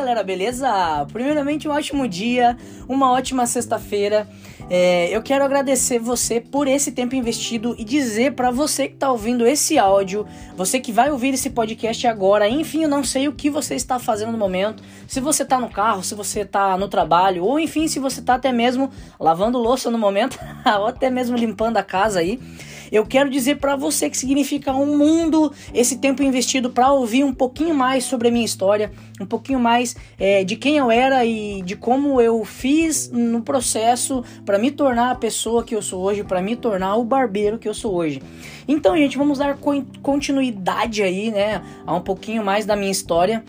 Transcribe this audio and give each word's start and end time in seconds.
galera, 0.00 0.22
beleza? 0.22 1.06
Primeiramente, 1.12 1.68
um 1.68 1.72
ótimo 1.72 2.08
dia, 2.08 2.56
uma 2.88 3.12
ótima 3.12 3.44
sexta-feira. 3.44 4.26
É, 4.72 5.08
eu 5.10 5.20
quero 5.20 5.44
agradecer 5.44 5.98
você 5.98 6.40
por 6.40 6.68
esse 6.68 6.92
tempo 6.92 7.16
investido 7.16 7.74
e 7.76 7.82
dizer 7.82 8.36
para 8.36 8.52
você 8.52 8.86
que 8.86 8.94
tá 8.94 9.10
ouvindo 9.10 9.44
esse 9.44 9.76
áudio, 9.76 10.24
você 10.56 10.78
que 10.78 10.92
vai 10.92 11.10
ouvir 11.10 11.34
esse 11.34 11.50
podcast 11.50 12.06
agora, 12.06 12.48
enfim, 12.48 12.84
eu 12.84 12.88
não 12.88 13.02
sei 13.02 13.26
o 13.26 13.32
que 13.32 13.50
você 13.50 13.74
está 13.74 13.98
fazendo 13.98 14.30
no 14.30 14.38
momento, 14.38 14.80
se 15.08 15.20
você 15.20 15.44
tá 15.44 15.58
no 15.58 15.68
carro, 15.68 16.04
se 16.04 16.14
você 16.14 16.44
tá 16.44 16.78
no 16.78 16.86
trabalho, 16.86 17.42
ou 17.42 17.58
enfim, 17.58 17.88
se 17.88 17.98
você 17.98 18.22
tá 18.22 18.34
até 18.34 18.52
mesmo 18.52 18.92
lavando 19.18 19.58
louça 19.58 19.90
no 19.90 19.98
momento, 19.98 20.38
ou 20.78 20.86
até 20.86 21.10
mesmo 21.10 21.36
limpando 21.36 21.76
a 21.76 21.82
casa 21.82 22.20
aí. 22.20 22.38
Eu 22.90 23.06
quero 23.06 23.30
dizer 23.30 23.58
para 23.58 23.76
você 23.76 24.10
que 24.10 24.16
significa 24.16 24.74
um 24.74 24.98
mundo 24.98 25.52
esse 25.72 25.98
tempo 25.98 26.22
investido 26.24 26.70
para 26.70 26.90
ouvir 26.90 27.22
um 27.22 27.32
pouquinho 27.32 27.74
mais 27.74 28.02
sobre 28.02 28.28
a 28.28 28.30
minha 28.32 28.44
história, 28.44 28.90
um 29.20 29.26
pouquinho 29.26 29.60
mais 29.60 29.94
é, 30.18 30.42
de 30.42 30.56
quem 30.56 30.76
eu 30.76 30.90
era 30.90 31.24
e 31.24 31.62
de 31.62 31.76
como 31.76 32.20
eu 32.20 32.44
fiz 32.44 33.08
no 33.12 33.42
processo 33.42 34.24
para 34.44 34.58
me 34.60 34.70
tornar 34.70 35.10
a 35.10 35.14
pessoa 35.14 35.64
que 35.64 35.74
eu 35.74 35.82
sou 35.82 36.02
hoje, 36.02 36.22
para 36.22 36.40
me 36.40 36.54
tornar 36.54 36.96
o 36.96 37.04
barbeiro 37.04 37.58
que 37.58 37.68
eu 37.68 37.74
sou 37.74 37.94
hoje. 37.94 38.22
Então, 38.68 38.96
gente, 38.96 39.18
vamos 39.18 39.38
dar 39.38 39.58
continuidade 40.02 41.02
aí, 41.02 41.30
né, 41.30 41.62
a 41.86 41.94
um 41.94 42.00
pouquinho 42.00 42.44
mais 42.44 42.66
da 42.66 42.76
minha 42.76 42.92
história 42.92 43.42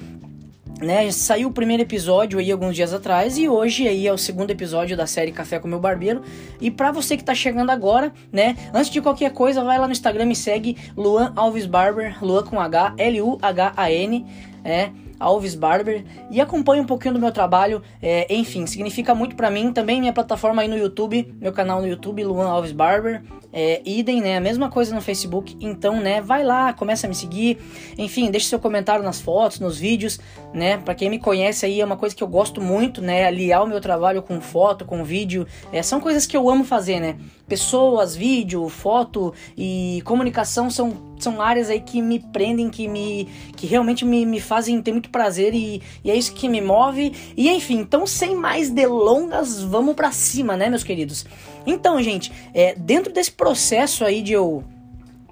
né, 0.82 1.12
saiu 1.12 1.50
o 1.50 1.52
primeiro 1.52 1.84
episódio 1.84 2.40
aí 2.40 2.52
alguns 2.52 2.76
dias 2.76 2.94
atrás 2.94 3.38
e 3.38 3.48
hoje 3.48 3.88
aí 3.88 4.08
é 4.08 4.12
o 4.12 4.18
segundo 4.18 4.50
episódio 4.50 4.98
da 4.98 5.06
série 5.06 5.32
Café 5.32 5.60
com 5.60 5.68
meu 5.68 5.80
barbeiro. 5.80 6.24
E 6.60 6.72
para 6.72 6.92
você 6.92 7.16
que 7.16 7.24
tá 7.24 7.36
chegando 7.36 7.70
agora, 7.70 8.12
né, 8.32 8.58
antes 8.74 8.90
de 8.90 9.00
qualquer 9.00 9.32
coisa, 9.32 9.64
vai 9.64 9.78
lá 9.78 9.86
no 9.86 9.92
Instagram 9.92 10.32
e 10.32 10.36
segue 10.36 10.78
Luan 10.98 11.32
Alves 11.36 11.66
Barber, 11.66 12.18
Luan 12.24 12.44
com 12.44 12.60
H, 12.60 12.96
L 12.98 13.22
U 13.22 13.38
H 13.42 13.74
A 13.78 13.92
N, 13.92 14.26
é 14.64 14.90
Alves 15.22 15.56
Barber 15.56 16.04
e 16.30 16.42
acompanhe 16.42 16.82
um 16.82 16.86
pouquinho 16.86 17.14
do 17.14 17.20
meu 17.20 17.32
trabalho. 17.32 17.82
É, 18.02 18.34
enfim, 18.34 18.66
significa 18.66 19.14
muito 19.14 19.36
para 19.36 19.50
mim. 19.50 19.72
Também 19.72 20.00
minha 20.00 20.12
plataforma 20.12 20.62
aí 20.62 20.68
no 20.68 20.78
YouTube, 20.78 21.34
meu 21.40 21.54
canal 21.54 21.80
no 21.80 21.88
YouTube, 21.88 22.24
Luan 22.24 22.48
Alves 22.48 22.72
Barber. 22.72 23.24
É, 23.54 23.82
idem, 23.86 24.22
né? 24.22 24.38
A 24.38 24.42
mesma 24.42 24.70
coisa 24.70 24.96
no 24.96 25.02
Facebook. 25.02 25.58
Então, 25.60 26.00
né? 26.00 26.22
Vai 26.22 26.44
lá, 26.44 26.74
começa 26.74 27.06
a 27.06 27.10
me 27.10 27.16
seguir. 27.16 27.58
Enfim, 27.98 28.32
deixe 28.32 28.48
seu 28.48 28.60
comentário 28.60 29.04
nas 29.04 29.20
fotos, 29.20 29.60
nos 29.60 29.78
vídeos, 29.78 30.20
né? 30.54 30.78
Para 30.78 30.96
quem 30.96 31.10
me 31.10 31.20
conhece 31.20 31.66
aí, 31.66 31.82
é 31.82 31.86
uma 31.86 31.98
coisa 31.98 32.16
que 32.16 32.24
eu 32.24 32.28
gosto 32.28 32.62
muito, 32.62 33.02
né? 33.02 33.26
Aliar 33.26 33.64
o 33.64 33.68
meu 33.68 33.82
trabalho 33.82 34.22
com 34.22 34.40
foto, 34.40 34.86
com 34.86 35.04
vídeo. 35.04 35.46
É, 35.72 35.84
são 35.84 36.00
coisas 36.00 36.26
que 36.26 36.36
eu 36.36 36.50
amo 36.50 36.64
fazer, 36.64 37.00
né? 37.00 37.18
Pessoas, 37.48 38.16
vídeo, 38.16 38.68
foto 38.70 39.34
e 39.58 40.02
comunicação 40.06 40.70
são, 40.70 41.11
são 41.24 41.42
áreas 41.42 41.70
aí 41.70 41.80
que 41.80 42.02
me 42.02 42.20
prendem, 42.20 42.70
que 42.70 42.88
me 42.88 43.28
que 43.56 43.68
realmente 43.68 44.04
me, 44.06 44.26
me 44.26 44.40
fazem 44.40 44.82
ter 44.82 44.92
muito 44.92 45.10
prazer 45.10 45.54
e, 45.54 45.82
e 46.04 46.12
é 46.12 46.16
isso 46.16 46.34
que 46.34 46.48
me 46.50 46.62
move. 46.62 47.14
E 47.36 47.50
enfim, 47.50 47.80
então 47.80 48.06
sem 48.08 48.36
mais 48.36 48.70
delongas, 48.70 49.62
vamos 49.62 49.96
para 49.96 50.12
cima, 50.12 50.58
né, 50.58 50.70
meus 50.70 50.84
queridos? 50.84 51.26
Então, 51.66 52.02
gente, 52.02 52.32
é, 52.54 52.74
dentro 52.76 53.14
desse 53.14 53.32
processo 53.32 54.04
aí 54.04 54.22
de 54.22 54.34
eu 54.34 54.64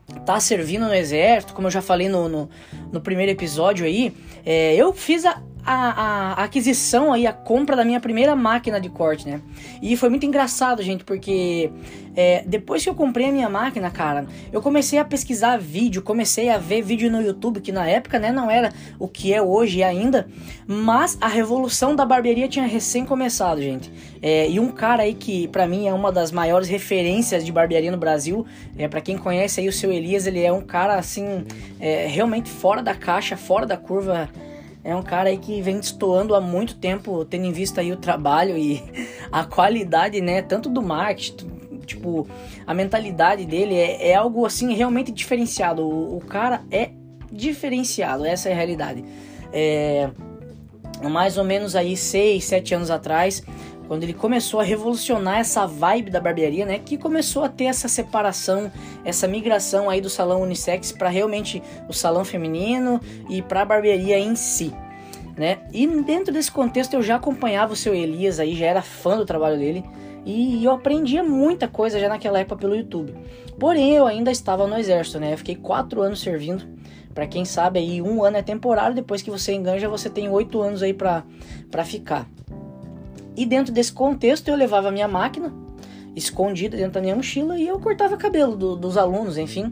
estar 0.09 0.33
tá 0.33 0.39
servindo 0.39 0.85
no 0.85 0.93
exército, 0.93 1.53
como 1.53 1.67
eu 1.67 1.71
já 1.71 1.81
falei 1.81 2.09
no, 2.09 2.27
no, 2.27 2.49
no 2.91 3.01
primeiro 3.01 3.31
episódio 3.31 3.85
aí, 3.85 4.13
é, 4.45 4.75
eu 4.75 4.93
fiz 4.93 5.25
a, 5.25 5.41
a, 5.65 6.33
a, 6.41 6.43
aquisição 6.43 7.13
aí, 7.13 7.27
a 7.27 7.33
compra 7.33 7.75
da 7.75 7.83
minha 7.83 7.99
primeira 7.99 8.35
máquina 8.35 8.79
de 8.79 8.89
corte, 8.89 9.27
né? 9.27 9.41
E 9.81 9.95
foi 9.95 10.09
muito 10.09 10.25
engraçado, 10.25 10.81
gente, 10.81 11.03
porque 11.03 11.71
é, 12.15 12.43
depois 12.45 12.83
que 12.83 12.89
eu 12.89 12.95
comprei 12.95 13.29
a 13.29 13.31
minha 13.31 13.49
máquina, 13.49 13.89
cara, 13.89 14.25
eu 14.51 14.61
comecei 14.61 14.99
a 14.99 15.05
pesquisar 15.05 15.57
vídeo, 15.57 16.01
comecei 16.01 16.49
a 16.49 16.57
ver 16.57 16.81
vídeo 16.81 17.11
no 17.11 17.21
YouTube, 17.21 17.61
que 17.61 17.71
na 17.71 17.87
época, 17.87 18.19
né, 18.19 18.31
não 18.31 18.49
era 18.49 18.73
o 18.97 19.07
que 19.07 19.33
é 19.33 19.41
hoje 19.41 19.83
ainda, 19.83 20.27
mas 20.67 21.17
a 21.21 21.27
revolução 21.27 21.95
da 21.95 22.05
barbearia 22.05 22.47
tinha 22.47 22.65
recém 22.65 23.05
começado, 23.05 23.61
gente. 23.61 23.91
É, 24.21 24.49
e 24.49 24.59
um 24.59 24.69
cara 24.69 25.03
aí 25.03 25.13
que, 25.13 25.47
para 25.49 25.67
mim, 25.67 25.87
é 25.87 25.93
uma 25.93 26.11
das 26.11 26.31
maiores 26.31 26.67
referências 26.67 27.45
de 27.45 27.51
barbearia 27.51 27.91
no 27.91 27.97
Brasil, 27.97 28.45
é 28.77 28.87
para 28.87 29.01
quem 29.01 29.17
conhece 29.17 29.59
aí 29.59 29.67
o 29.67 29.73
seu 29.73 29.91
Elias, 29.91 30.25
ele 30.25 30.41
é 30.41 30.51
um 30.51 30.61
cara, 30.61 30.95
assim, 30.95 31.45
é, 31.79 32.07
realmente 32.07 32.49
fora 32.49 32.81
da 32.81 32.95
caixa, 32.95 33.37
fora 33.37 33.65
da 33.65 33.77
curva, 33.77 34.29
é 34.89 34.95
um 34.95 35.03
cara 35.03 35.29
aí 35.29 35.37
que 35.37 35.61
vem 35.61 35.79
destoando 35.79 36.33
há 36.33 36.41
muito 36.41 36.75
tempo, 36.75 37.23
tendo 37.23 37.45
em 37.45 37.51
vista 37.51 37.81
aí 37.81 37.91
o 37.91 37.97
trabalho 37.97 38.57
e 38.57 38.83
a 39.31 39.43
qualidade, 39.43 40.19
né, 40.19 40.41
tanto 40.41 40.67
do 40.67 40.81
marketing, 40.81 41.47
tipo, 41.85 42.27
a 42.65 42.73
mentalidade 42.73 43.45
dele 43.45 43.75
é, 43.75 44.09
é 44.09 44.15
algo 44.15 44.45
assim 44.45 44.73
realmente 44.73 45.11
diferenciado. 45.11 45.83
O, 45.83 46.17
o, 46.17 46.21
cara 46.21 46.63
é 46.71 46.89
diferenciado, 47.31 48.25
essa 48.25 48.49
é 48.49 48.53
a 48.53 48.55
realidade. 48.55 49.05
É, 49.53 50.09
mais 51.03 51.37
ou 51.37 51.43
menos 51.43 51.75
aí 51.75 51.95
6, 51.95 52.43
7 52.43 52.73
anos 52.73 52.91
atrás, 52.91 53.43
quando 53.89 54.03
ele 54.03 54.13
começou 54.13 54.59
a 54.59 54.63
revolucionar 54.63 55.39
essa 55.39 55.65
vibe 55.65 56.11
da 56.11 56.19
barbearia, 56.19 56.63
né, 56.63 56.77
que 56.77 56.95
começou 56.95 57.43
a 57.43 57.49
ter 57.49 57.63
essa 57.63 57.87
separação, 57.87 58.71
essa 59.03 59.27
migração 59.27 59.89
aí 59.89 59.99
do 59.99 60.11
salão 60.11 60.43
unissex 60.43 60.91
para 60.91 61.09
realmente 61.09 61.63
o 61.87 61.93
salão 61.93 62.23
feminino 62.23 63.01
e 63.27 63.41
para 63.41 63.63
a 63.63 63.65
barbearia 63.65 64.19
em 64.19 64.35
si, 64.35 64.71
né? 65.35 65.57
E 65.73 65.87
dentro 66.03 66.31
desse 66.31 66.51
contexto 66.51 66.93
eu 66.93 67.01
já 67.01 67.15
acompanhava 67.15 67.73
o 67.73 67.75
seu 67.75 67.95
Elias 67.95 68.39
aí, 68.39 68.55
já 68.55 68.67
era 68.67 68.83
fã 68.83 69.17
do 69.17 69.25
trabalho 69.25 69.57
dele 69.57 69.83
e 70.23 70.63
eu 70.63 70.71
aprendia 70.71 71.23
muita 71.23 71.67
coisa 71.67 71.99
já 71.99 72.07
naquela 72.07 72.39
época 72.39 72.57
pelo 72.57 72.75
YouTube. 72.75 73.15
Porém, 73.57 73.95
eu 73.95 74.05
ainda 74.05 74.29
estava 74.29 74.67
no 74.67 74.77
exército, 74.77 75.19
né? 75.19 75.33
Eu 75.33 75.37
fiquei 75.39 75.55
quatro 75.55 76.03
anos 76.03 76.21
servindo. 76.21 76.63
Para 77.15 77.25
quem 77.25 77.43
sabe 77.43 77.79
aí, 77.79 78.03
um 78.03 78.23
ano 78.23 78.37
é 78.37 78.43
temporário, 78.43 78.93
depois 78.95 79.23
que 79.23 79.31
você 79.31 79.51
enganja, 79.51 79.89
você 79.89 80.11
tem 80.11 80.29
oito 80.29 80.61
anos 80.61 80.83
aí 80.83 80.93
para 80.93 81.23
ficar. 81.83 82.29
E 83.39 83.45
dentro 83.45 83.71
desse 83.71 83.93
contexto 83.93 84.49
eu 84.49 84.55
levava 84.57 84.89
a 84.89 84.91
minha 84.91 85.07
máquina 85.07 85.53
escondida 86.13 86.75
dentro 86.75 86.91
da 86.91 87.01
minha 87.01 87.15
mochila 87.15 87.57
e 87.57 87.65
eu 87.65 87.79
cortava 87.79 88.17
cabelo 88.17 88.53
do, 88.53 88.75
dos 88.75 88.97
alunos, 88.97 89.37
enfim. 89.37 89.71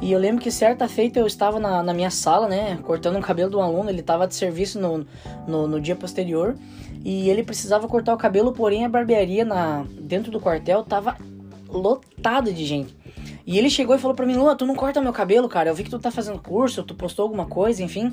E 0.00 0.10
eu 0.10 0.18
lembro 0.18 0.42
que 0.42 0.50
certa 0.50 0.88
feita 0.88 1.20
eu 1.20 1.26
estava 1.26 1.60
na, 1.60 1.82
na, 1.82 1.92
minha 1.92 2.10
sala, 2.10 2.48
né, 2.48 2.78
cortando 2.84 3.16
um 3.16 3.20
cabelo 3.20 3.50
de 3.50 3.56
um 3.56 3.60
aluno, 3.60 3.90
ele 3.90 4.00
estava 4.00 4.26
de 4.26 4.34
serviço 4.34 4.80
no, 4.80 5.06
no, 5.46 5.68
no, 5.68 5.78
dia 5.78 5.94
posterior 5.94 6.56
e 7.04 7.28
ele 7.28 7.42
precisava 7.42 7.86
cortar 7.86 8.14
o 8.14 8.16
cabelo, 8.16 8.50
porém 8.52 8.86
a 8.86 8.88
barbearia 8.88 9.44
na, 9.44 9.84
dentro 10.00 10.32
do 10.32 10.40
quartel 10.40 10.80
estava 10.80 11.18
lotada 11.68 12.50
de 12.50 12.64
gente. 12.64 12.96
E 13.46 13.58
ele 13.58 13.68
chegou 13.68 13.94
e 13.94 13.98
falou 13.98 14.16
pra 14.16 14.24
mim, 14.24 14.36
Lua, 14.36 14.56
tu 14.56 14.64
não 14.64 14.74
corta 14.74 15.02
meu 15.02 15.12
cabelo, 15.12 15.50
cara, 15.50 15.68
eu 15.68 15.74
vi 15.74 15.84
que 15.84 15.90
tu 15.90 15.98
tá 15.98 16.10
fazendo 16.10 16.38
curso, 16.38 16.82
tu 16.82 16.94
postou 16.94 17.24
alguma 17.24 17.44
coisa, 17.44 17.82
enfim. 17.82 18.10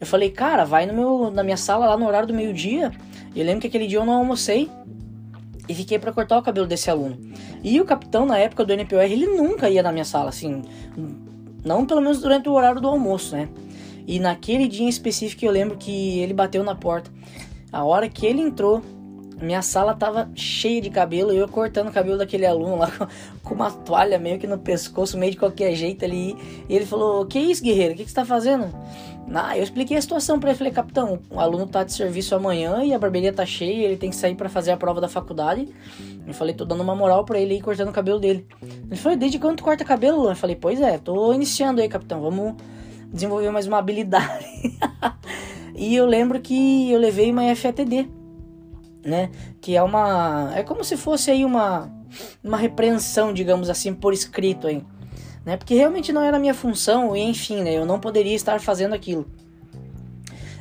Eu 0.00 0.06
falei, 0.06 0.30
cara, 0.30 0.64
vai 0.64 0.86
no 0.86 0.94
meu, 0.94 1.30
na 1.30 1.44
minha 1.44 1.58
sala 1.58 1.86
lá 1.86 1.96
no 1.98 2.06
horário 2.06 2.26
do 2.26 2.32
meio 2.32 2.54
dia 2.54 2.90
e 3.34 3.40
eu 3.40 3.46
lembro 3.46 3.60
que 3.60 3.66
aquele 3.66 3.86
dia 3.86 3.98
eu 3.98 4.06
não 4.06 4.14
almocei 4.14 4.70
e 5.68 5.74
fiquei 5.74 5.98
para 5.98 6.12
cortar 6.12 6.38
o 6.38 6.42
cabelo 6.42 6.66
desse 6.66 6.90
aluno. 6.90 7.18
E 7.62 7.80
o 7.80 7.84
capitão, 7.84 8.26
na 8.26 8.38
época 8.38 8.64
do 8.64 8.72
NPR, 8.72 9.10
ele 9.10 9.26
nunca 9.26 9.68
ia 9.68 9.82
na 9.82 9.90
minha 9.90 10.04
sala, 10.04 10.28
assim, 10.28 10.62
não 11.64 11.86
pelo 11.86 12.00
menos 12.00 12.20
durante 12.20 12.48
o 12.48 12.52
horário 12.52 12.80
do 12.80 12.88
almoço, 12.88 13.34
né? 13.34 13.48
E 14.06 14.20
naquele 14.20 14.68
dia 14.68 14.84
em 14.84 14.88
específico 14.88 15.44
eu 15.44 15.50
lembro 15.50 15.76
que 15.76 16.18
ele 16.18 16.34
bateu 16.34 16.62
na 16.62 16.74
porta. 16.74 17.10
A 17.72 17.82
hora 17.82 18.08
que 18.08 18.26
ele 18.26 18.40
entrou, 18.40 18.82
minha 19.40 19.62
sala 19.62 19.94
tava 19.94 20.28
cheia 20.34 20.80
de 20.80 20.90
cabelo 20.90 21.32
eu 21.32 21.48
cortando 21.48 21.88
o 21.88 21.92
cabelo 21.92 22.18
daquele 22.18 22.46
aluno 22.46 22.76
lá 22.76 22.90
com 23.42 23.54
uma 23.54 23.70
toalha 23.70 24.18
meio 24.18 24.38
que 24.38 24.46
no 24.46 24.58
pescoço, 24.58 25.18
meio 25.18 25.32
de 25.32 25.38
qualquer 25.38 25.74
jeito 25.74 26.04
ali. 26.04 26.36
E 26.68 26.74
ele 26.74 26.86
falou: 26.86 27.26
Que 27.26 27.38
isso, 27.38 27.62
guerreiro? 27.62 27.94
O 27.94 27.96
que, 27.96 28.04
que 28.04 28.10
você 28.10 28.14
tá 28.14 28.24
fazendo? 28.24 28.72
Ah, 29.32 29.56
eu 29.56 29.62
expliquei 29.62 29.96
a 29.96 30.02
situação 30.02 30.38
para 30.38 30.50
ele. 30.50 30.58
Falei, 30.58 30.72
capitão, 30.72 31.18
o 31.30 31.40
aluno 31.40 31.66
tá 31.66 31.82
de 31.82 31.92
serviço 31.92 32.34
amanhã 32.34 32.84
e 32.84 32.92
a 32.92 32.98
barbearia 32.98 33.32
tá 33.32 33.46
cheia, 33.46 33.86
ele 33.86 33.96
tem 33.96 34.10
que 34.10 34.16
sair 34.16 34.34
para 34.34 34.48
fazer 34.48 34.70
a 34.72 34.76
prova 34.76 35.00
da 35.00 35.08
faculdade. 35.08 35.68
Eu 36.26 36.34
falei, 36.34 36.54
tô 36.54 36.64
dando 36.64 36.82
uma 36.82 36.94
moral 36.94 37.24
para 37.24 37.38
ele 37.38 37.54
ir 37.54 37.62
cortando 37.62 37.88
o 37.88 37.92
cabelo 37.92 38.18
dele. 38.18 38.46
Ele 38.62 38.96
falou, 38.96 39.16
desde 39.16 39.38
quando 39.38 39.56
tu 39.56 39.64
corta 39.64 39.84
cabelo? 39.84 40.28
Eu 40.28 40.36
falei, 40.36 40.56
pois 40.56 40.80
é, 40.80 40.98
tô 40.98 41.32
iniciando 41.32 41.80
aí, 41.80 41.88
capitão, 41.88 42.20
vamos 42.20 42.54
desenvolver 43.12 43.50
mais 43.50 43.66
uma 43.66 43.78
habilidade. 43.78 44.46
e 45.74 45.94
eu 45.94 46.06
lembro 46.06 46.40
que 46.40 46.90
eu 46.90 46.98
levei 46.98 47.30
uma 47.30 47.54
FATD, 47.54 48.08
né? 49.04 49.30
Que 49.60 49.76
é 49.76 49.82
uma. 49.82 50.52
É 50.54 50.62
como 50.62 50.82
se 50.84 50.96
fosse 50.96 51.30
aí 51.30 51.44
uma. 51.44 51.90
Uma 52.42 52.56
repreensão, 52.56 53.32
digamos 53.32 53.68
assim, 53.68 53.92
por 53.92 54.12
escrito 54.12 54.68
aí 54.68 54.84
né? 55.44 55.56
Porque 55.56 55.74
realmente 55.74 56.12
não 56.12 56.22
era 56.22 56.38
minha 56.38 56.54
função 56.54 57.14
e 57.14 57.20
enfim, 57.20 57.62
né? 57.62 57.74
Eu 57.76 57.84
não 57.84 58.00
poderia 58.00 58.34
estar 58.34 58.60
fazendo 58.60 58.94
aquilo. 58.94 59.26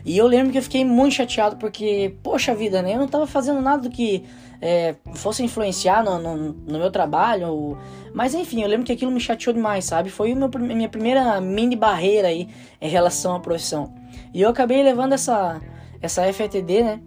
E 0.06 0.18
eu 0.18 0.28
lembro 0.28 0.52
que 0.52 0.58
eu 0.58 0.62
fiquei 0.62 0.84
muito 0.84 1.16
chateado 1.16 1.56
porque, 1.56 2.16
poxa 2.22 2.54
vida, 2.54 2.82
né? 2.82 2.94
Eu 2.94 2.98
não 2.98 3.06
estava 3.06 3.26
fazendo 3.26 3.62
nada 3.62 3.84
do 3.84 3.90
que 3.90 4.26
é, 4.62 4.96
fosse 5.16 5.42
influenciar 5.44 6.04
no, 6.04 6.20
no, 6.20 6.36
no, 6.36 6.80
meu 6.80 6.92
trabalho. 6.92 7.48
Ou... 7.48 7.78
Mas 8.14 8.34
enfim, 8.34 8.62
eu 8.62 8.68
lembro 8.68 8.86
que 8.86 8.92
aquilo 8.92 9.12
me 9.12 9.22
chateou 9.22 9.54
demais, 9.54 9.86
sabe? 9.86 10.10
Foi 10.10 10.34
a 10.34 10.36
minha 10.60 10.90
primeira 10.90 11.40
mini 11.40 11.78
barreira 11.78 12.28
aí 12.28 12.50
em 12.82 12.90
relação 12.90 13.34
à 13.34 13.40
profissão. 13.40 13.94
E 14.34 14.42
eu 14.42 14.50
acabei 14.50 14.84
levando 14.84 15.14
essa, 15.14 15.62
essa 16.02 16.32
FETD, 16.34 16.84
né? 16.84 17.00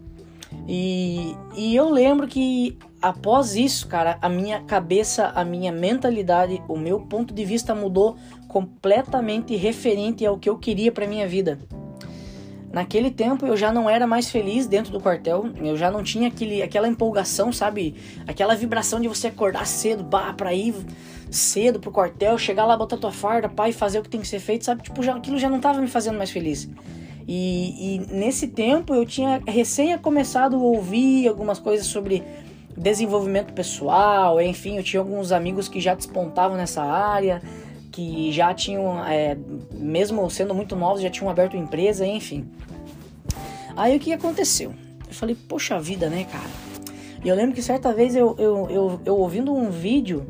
E, 0.68 1.36
e 1.54 1.76
eu 1.76 1.88
lembro 1.88 2.26
que 2.26 2.76
após 3.00 3.54
isso, 3.54 3.86
cara, 3.86 4.18
a 4.20 4.28
minha 4.28 4.62
cabeça, 4.62 5.32
a 5.34 5.44
minha 5.44 5.70
mentalidade, 5.70 6.60
o 6.68 6.76
meu 6.76 7.00
ponto 7.00 7.32
de 7.32 7.44
vista 7.44 7.74
mudou 7.74 8.16
completamente 8.48 9.54
referente 9.54 10.26
ao 10.26 10.38
que 10.38 10.48
eu 10.48 10.58
queria 10.58 10.90
para 10.90 11.06
minha 11.06 11.28
vida. 11.28 11.58
Naquele 12.72 13.10
tempo 13.10 13.46
eu 13.46 13.56
já 13.56 13.72
não 13.72 13.88
era 13.88 14.06
mais 14.06 14.28
feliz 14.28 14.66
dentro 14.66 14.92
do 14.92 15.00
quartel, 15.00 15.50
eu 15.62 15.76
já 15.76 15.90
não 15.90 16.02
tinha 16.02 16.28
aquele, 16.28 16.62
aquela 16.62 16.88
empolgação, 16.88 17.52
sabe? 17.52 17.94
Aquela 18.26 18.54
vibração 18.54 19.00
de 19.00 19.08
você 19.08 19.28
acordar 19.28 19.66
cedo, 19.66 20.02
bah, 20.02 20.34
pra 20.34 20.52
ir 20.52 20.74
cedo 21.30 21.80
pro 21.80 21.90
quartel, 21.90 22.36
chegar 22.36 22.66
lá, 22.66 22.76
botar 22.76 22.96
tua 22.96 23.12
farda, 23.12 23.48
pai, 23.48 23.72
fazer 23.72 24.00
o 24.00 24.02
que 24.02 24.10
tem 24.10 24.20
que 24.20 24.28
ser 24.28 24.40
feito, 24.40 24.64
sabe? 24.64 24.82
Tipo, 24.82 25.02
já, 25.02 25.14
aquilo 25.16 25.38
já 25.38 25.48
não 25.48 25.60
tava 25.60 25.80
me 25.80 25.86
fazendo 25.86 26.18
mais 26.18 26.30
feliz. 26.30 26.68
E, 27.28 27.96
e 27.96 28.14
nesse 28.14 28.46
tempo 28.46 28.94
eu 28.94 29.04
tinha 29.04 29.42
recém 29.46 29.96
começado 29.98 30.56
a 30.56 30.58
ouvir 30.58 31.26
algumas 31.26 31.58
coisas 31.58 31.86
sobre 31.86 32.22
desenvolvimento 32.76 33.52
pessoal, 33.52 34.40
enfim, 34.40 34.76
eu 34.76 34.82
tinha 34.84 35.00
alguns 35.00 35.32
amigos 35.32 35.66
que 35.66 35.80
já 35.80 35.94
despontavam 35.94 36.56
nessa 36.56 36.82
área, 36.82 37.42
que 37.90 38.30
já 38.30 38.52
tinham, 38.52 39.04
é, 39.06 39.36
mesmo 39.72 40.28
sendo 40.28 40.54
muito 40.54 40.76
novos, 40.76 41.00
já 41.00 41.10
tinham 41.10 41.30
aberto 41.30 41.56
empresa, 41.56 42.06
enfim. 42.06 42.46
Aí 43.74 43.96
o 43.96 44.00
que 44.00 44.12
aconteceu? 44.12 44.74
Eu 45.08 45.14
falei, 45.14 45.34
poxa 45.34 45.80
vida, 45.80 46.08
né, 46.08 46.26
cara? 46.30 46.66
E 47.24 47.28
eu 47.28 47.34
lembro 47.34 47.54
que 47.54 47.62
certa 47.62 47.92
vez 47.92 48.14
eu, 48.14 48.36
eu, 48.38 48.70
eu, 48.70 49.00
eu 49.04 49.16
ouvindo 49.16 49.52
um 49.52 49.70
vídeo, 49.70 50.24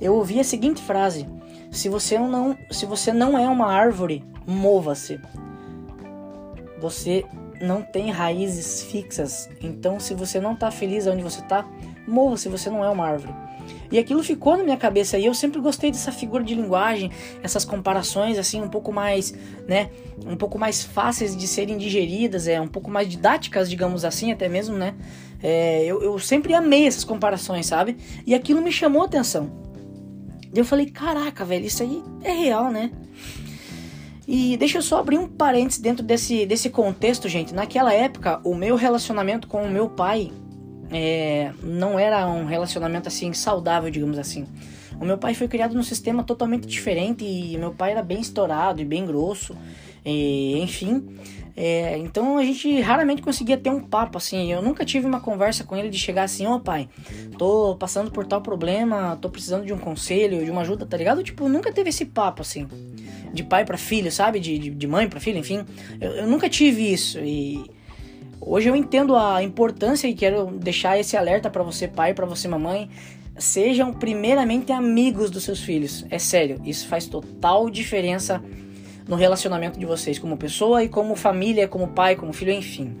eu 0.00 0.14
ouvi 0.14 0.38
a 0.38 0.44
seguinte 0.44 0.82
frase: 0.82 1.26
se 1.70 1.88
você 1.88 2.18
não, 2.18 2.56
se 2.70 2.86
você 2.86 3.12
não 3.12 3.38
é 3.38 3.48
uma 3.48 3.66
árvore, 3.66 4.22
mova-se. 4.46 5.18
Você 6.78 7.24
não 7.60 7.82
tem 7.82 8.10
raízes 8.10 8.82
fixas. 8.82 9.48
Então, 9.60 9.98
se 9.98 10.14
você 10.14 10.40
não 10.40 10.52
está 10.52 10.70
feliz 10.70 11.06
onde 11.06 11.22
você 11.22 11.40
está, 11.40 11.66
mova-se, 12.06 12.48
você 12.48 12.70
não 12.70 12.84
é 12.84 12.90
uma 12.90 13.06
árvore. 13.06 13.34
E 13.90 13.98
aquilo 13.98 14.22
ficou 14.22 14.56
na 14.56 14.64
minha 14.64 14.76
cabeça 14.76 15.18
e 15.18 15.26
eu 15.26 15.34
sempre 15.34 15.60
gostei 15.60 15.90
dessa 15.90 16.12
figura 16.12 16.42
de 16.42 16.54
linguagem, 16.54 17.10
essas 17.42 17.64
comparações 17.64 18.38
assim 18.38 18.60
um 18.62 18.68
pouco 18.68 18.92
mais, 18.92 19.34
né, 19.66 19.90
um 20.24 20.36
pouco 20.36 20.58
mais 20.58 20.82
fáceis 20.82 21.36
de 21.36 21.46
serem 21.46 21.78
digeridas, 21.78 22.48
é 22.48 22.60
um 22.60 22.68
pouco 22.68 22.90
mais 22.90 23.08
didáticas, 23.08 23.70
digamos 23.70 24.04
assim, 24.04 24.32
até 24.32 24.48
mesmo, 24.48 24.76
né? 24.76 24.94
É, 25.42 25.84
eu, 25.84 26.02
eu 26.02 26.18
sempre 26.18 26.54
amei 26.54 26.86
essas 26.86 27.04
comparações, 27.04 27.66
sabe? 27.66 27.96
E 28.26 28.34
aquilo 28.34 28.60
me 28.60 28.72
chamou 28.72 29.02
a 29.02 29.06
atenção. 29.06 29.50
Eu 30.54 30.64
falei, 30.64 30.86
caraca, 30.86 31.44
velho, 31.44 31.66
isso 31.66 31.82
aí 31.82 32.02
é 32.22 32.32
real, 32.32 32.70
né? 32.70 32.90
E 34.26 34.56
deixa 34.56 34.78
eu 34.78 34.82
só 34.82 34.98
abrir 34.98 35.18
um 35.18 35.28
parênteses 35.28 35.80
dentro 35.80 36.04
desse, 36.04 36.44
desse 36.46 36.68
contexto, 36.68 37.28
gente. 37.28 37.54
Naquela 37.54 37.92
época, 37.92 38.40
o 38.42 38.54
meu 38.54 38.74
relacionamento 38.74 39.46
com 39.46 39.62
o 39.62 39.70
meu 39.70 39.88
pai 39.88 40.32
é, 40.90 41.52
não 41.62 41.98
era 41.98 42.26
um 42.26 42.44
relacionamento 42.44 43.08
assim 43.08 43.32
saudável, 43.32 43.90
digamos 43.90 44.18
assim. 44.18 44.46
O 45.00 45.04
meu 45.04 45.18
pai 45.18 45.34
foi 45.34 45.48
criado 45.48 45.74
num 45.74 45.82
sistema 45.82 46.22
totalmente 46.22 46.66
diferente 46.66 47.24
e 47.24 47.56
meu 47.58 47.72
pai 47.72 47.92
era 47.92 48.02
bem 48.02 48.20
estourado 48.20 48.80
e 48.80 48.84
bem 48.84 49.04
grosso, 49.04 49.56
e, 50.04 50.58
enfim. 50.60 51.04
É, 51.56 51.96
então 51.96 52.36
a 52.36 52.42
gente 52.42 52.80
raramente 52.80 53.22
conseguia 53.22 53.56
ter 53.56 53.70
um 53.70 53.80
papo 53.80 54.18
assim. 54.18 54.52
Eu 54.52 54.60
nunca 54.60 54.84
tive 54.84 55.06
uma 55.06 55.20
conversa 55.20 55.64
com 55.64 55.74
ele 55.76 55.88
de 55.88 55.98
chegar 55.98 56.24
assim: 56.24 56.46
Ô 56.46 56.56
oh, 56.56 56.60
pai, 56.60 56.88
tô 57.38 57.76
passando 57.76 58.10
por 58.10 58.26
tal 58.26 58.42
problema, 58.42 59.18
tô 59.20 59.30
precisando 59.30 59.64
de 59.64 59.72
um 59.72 59.78
conselho, 59.78 60.44
de 60.44 60.50
uma 60.50 60.60
ajuda, 60.60 60.84
tá 60.84 60.96
ligado? 60.96 61.22
Tipo, 61.22 61.48
nunca 61.48 61.72
teve 61.72 61.88
esse 61.88 62.04
papo 62.04 62.42
assim 62.42 62.68
de 63.32 63.44
pai 63.44 63.64
para 63.64 63.76
filho, 63.76 64.10
sabe? 64.10 64.40
De, 64.40 64.58
de, 64.58 64.70
de 64.70 64.86
mãe 64.86 65.08
para 65.08 65.20
filho, 65.20 65.38
enfim. 65.38 65.64
Eu, 66.00 66.10
eu, 66.12 66.26
nunca 66.26 66.48
tive 66.48 66.92
isso 66.92 67.18
e 67.20 67.70
hoje 68.40 68.68
eu 68.68 68.74
entendo 68.74 69.14
a 69.14 69.42
importância 69.42 70.08
e 70.08 70.14
quero 70.14 70.46
deixar 70.46 70.98
esse 70.98 71.16
alerta 71.16 71.50
para 71.50 71.62
você 71.62 71.86
pai, 71.86 72.14
para 72.14 72.26
você 72.26 72.48
mamãe. 72.48 72.90
Sejam 73.38 73.92
primeiramente 73.92 74.72
amigos 74.72 75.30
dos 75.30 75.44
seus 75.44 75.60
filhos. 75.60 76.04
É 76.10 76.18
sério, 76.18 76.60
isso 76.64 76.86
faz 76.88 77.06
total 77.06 77.68
diferença 77.68 78.42
no 79.06 79.16
relacionamento 79.16 79.78
de 79.78 79.86
vocês 79.86 80.18
como 80.18 80.36
pessoa 80.36 80.82
e 80.82 80.88
como 80.88 81.14
família, 81.14 81.68
como 81.68 81.88
pai, 81.88 82.16
como 82.16 82.32
filho, 82.32 82.52
enfim. 82.52 82.96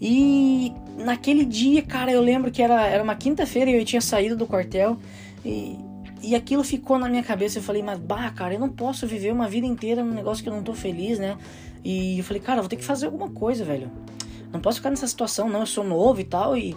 E 0.00 0.72
naquele 0.96 1.44
dia, 1.44 1.82
cara, 1.82 2.10
eu 2.10 2.22
lembro 2.22 2.50
que 2.50 2.62
era, 2.62 2.86
era 2.86 3.02
uma 3.02 3.14
quinta-feira 3.14 3.70
e 3.70 3.78
eu 3.78 3.84
tinha 3.84 4.00
saído 4.00 4.36
do 4.36 4.46
quartel 4.46 4.96
e 5.44 5.76
e 6.22 6.34
aquilo 6.34 6.62
ficou 6.62 6.98
na 6.98 7.08
minha 7.08 7.22
cabeça. 7.22 7.58
Eu 7.58 7.62
falei, 7.62 7.82
mas 7.82 7.98
bah, 7.98 8.30
cara, 8.30 8.54
eu 8.54 8.60
não 8.60 8.68
posso 8.68 9.06
viver 9.06 9.32
uma 9.32 9.48
vida 9.48 9.66
inteira 9.66 10.04
num 10.04 10.14
negócio 10.14 10.42
que 10.42 10.48
eu 10.48 10.54
não 10.54 10.62
tô 10.62 10.74
feliz, 10.74 11.18
né? 11.18 11.36
E 11.82 12.18
eu 12.18 12.24
falei, 12.24 12.42
cara, 12.42 12.58
eu 12.58 12.62
vou 12.62 12.68
ter 12.68 12.76
que 12.76 12.84
fazer 12.84 13.06
alguma 13.06 13.30
coisa, 13.30 13.64
velho. 13.64 13.90
Não 14.52 14.60
posso 14.60 14.78
ficar 14.78 14.90
nessa 14.90 15.06
situação, 15.06 15.48
não. 15.48 15.60
Eu 15.60 15.66
sou 15.66 15.84
novo 15.84 16.20
e 16.20 16.24
tal. 16.24 16.56
E, 16.56 16.76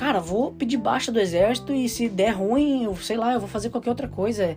cara, 0.00 0.18
vou 0.18 0.50
pedir 0.52 0.78
baixa 0.78 1.12
do 1.12 1.20
exército. 1.20 1.74
E 1.74 1.86
se 1.86 2.08
der 2.08 2.30
ruim, 2.30 2.84
eu 2.84 2.96
sei 2.96 3.18
lá, 3.18 3.34
eu 3.34 3.38
vou 3.38 3.48
fazer 3.48 3.68
qualquer 3.68 3.90
outra 3.90 4.08
coisa. 4.08 4.56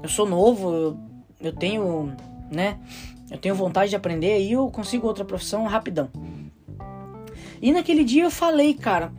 Eu 0.00 0.08
sou 0.08 0.28
novo, 0.28 0.72
eu, 0.72 0.96
eu 1.40 1.52
tenho, 1.52 2.12
né? 2.52 2.78
Eu 3.28 3.36
tenho 3.36 3.56
vontade 3.56 3.90
de 3.90 3.96
aprender. 3.96 4.38
E 4.38 4.52
eu 4.52 4.70
consigo 4.70 5.04
outra 5.04 5.24
profissão 5.24 5.64
rapidão. 5.64 6.08
E 7.60 7.72
naquele 7.72 8.04
dia 8.04 8.22
eu 8.22 8.30
falei, 8.30 8.74
cara, 8.74 9.12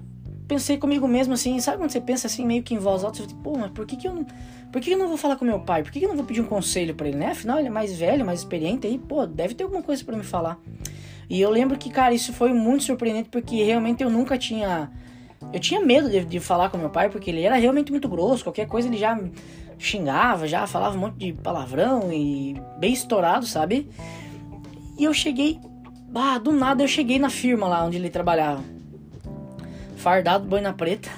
pensei 0.47 0.77
comigo 0.77 1.05
mesmo 1.05 1.33
assim, 1.33 1.59
sabe 1.59 1.79
quando 1.79 1.89
você 1.89 1.99
pensa 1.99 2.27
assim, 2.27 2.45
meio 2.45 2.63
que 2.63 2.73
em 2.73 2.77
voz 2.77 3.03
alta, 3.03 3.17
você 3.17 3.27
fala, 3.27 3.41
pô, 3.43 3.57
mas 3.57 3.71
por 3.71 3.85
que, 3.85 3.97
que 3.97 4.07
eu 4.07 4.13
não. 4.13 4.25
Por 4.71 4.81
que, 4.81 4.89
que 4.89 4.93
eu 4.93 4.97
não 4.97 5.09
vou 5.09 5.17
falar 5.17 5.35
com 5.35 5.43
meu 5.43 5.59
pai? 5.59 5.83
Por 5.83 5.91
que, 5.91 5.99
que 5.99 6.05
eu 6.05 6.09
não 6.09 6.15
vou 6.15 6.25
pedir 6.25 6.39
um 6.39 6.45
conselho 6.45 6.95
para 6.95 7.09
ele, 7.09 7.17
né? 7.17 7.31
Afinal, 7.31 7.57
ele 7.59 7.67
é 7.67 7.71
mais 7.71 7.93
velho, 7.97 8.25
mais 8.25 8.39
experiente 8.39 8.87
aí, 8.87 8.97
pô, 8.97 9.25
deve 9.25 9.53
ter 9.53 9.65
alguma 9.65 9.83
coisa 9.83 10.03
para 10.05 10.15
me 10.15 10.23
falar. 10.23 10.57
E 11.29 11.41
eu 11.41 11.49
lembro 11.49 11.77
que, 11.77 11.89
cara, 11.89 12.13
isso 12.13 12.31
foi 12.31 12.53
muito 12.53 12.85
surpreendente 12.85 13.27
porque 13.29 13.63
realmente 13.63 14.01
eu 14.01 14.09
nunca 14.09 14.37
tinha. 14.37 14.89
Eu 15.53 15.59
tinha 15.59 15.79
medo 15.79 16.09
de, 16.09 16.25
de 16.25 16.39
falar 16.39 16.69
com 16.69 16.77
meu 16.77 16.89
pai 16.89 17.09
porque 17.09 17.31
ele 17.31 17.41
era 17.41 17.55
realmente 17.55 17.91
muito 17.91 18.07
grosso, 18.07 18.43
qualquer 18.43 18.67
coisa 18.67 18.87
ele 18.87 18.97
já 18.97 19.17
xingava, 19.79 20.47
já 20.47 20.65
falava 20.67 20.97
um 20.97 20.99
monte 20.99 21.17
de 21.17 21.33
palavrão 21.33 22.11
e 22.11 22.55
bem 22.79 22.93
estourado, 22.93 23.45
sabe? 23.45 23.89
E 24.97 25.03
eu 25.03 25.13
cheguei, 25.13 25.59
do 26.43 26.51
nada 26.51 26.83
eu 26.83 26.87
cheguei 26.87 27.19
na 27.19 27.29
firma 27.29 27.67
lá 27.67 27.85
onde 27.85 27.97
ele 27.97 28.09
trabalhava 28.09 28.63
fardado, 29.97 30.47
boina 30.47 30.71
preta. 30.71 31.09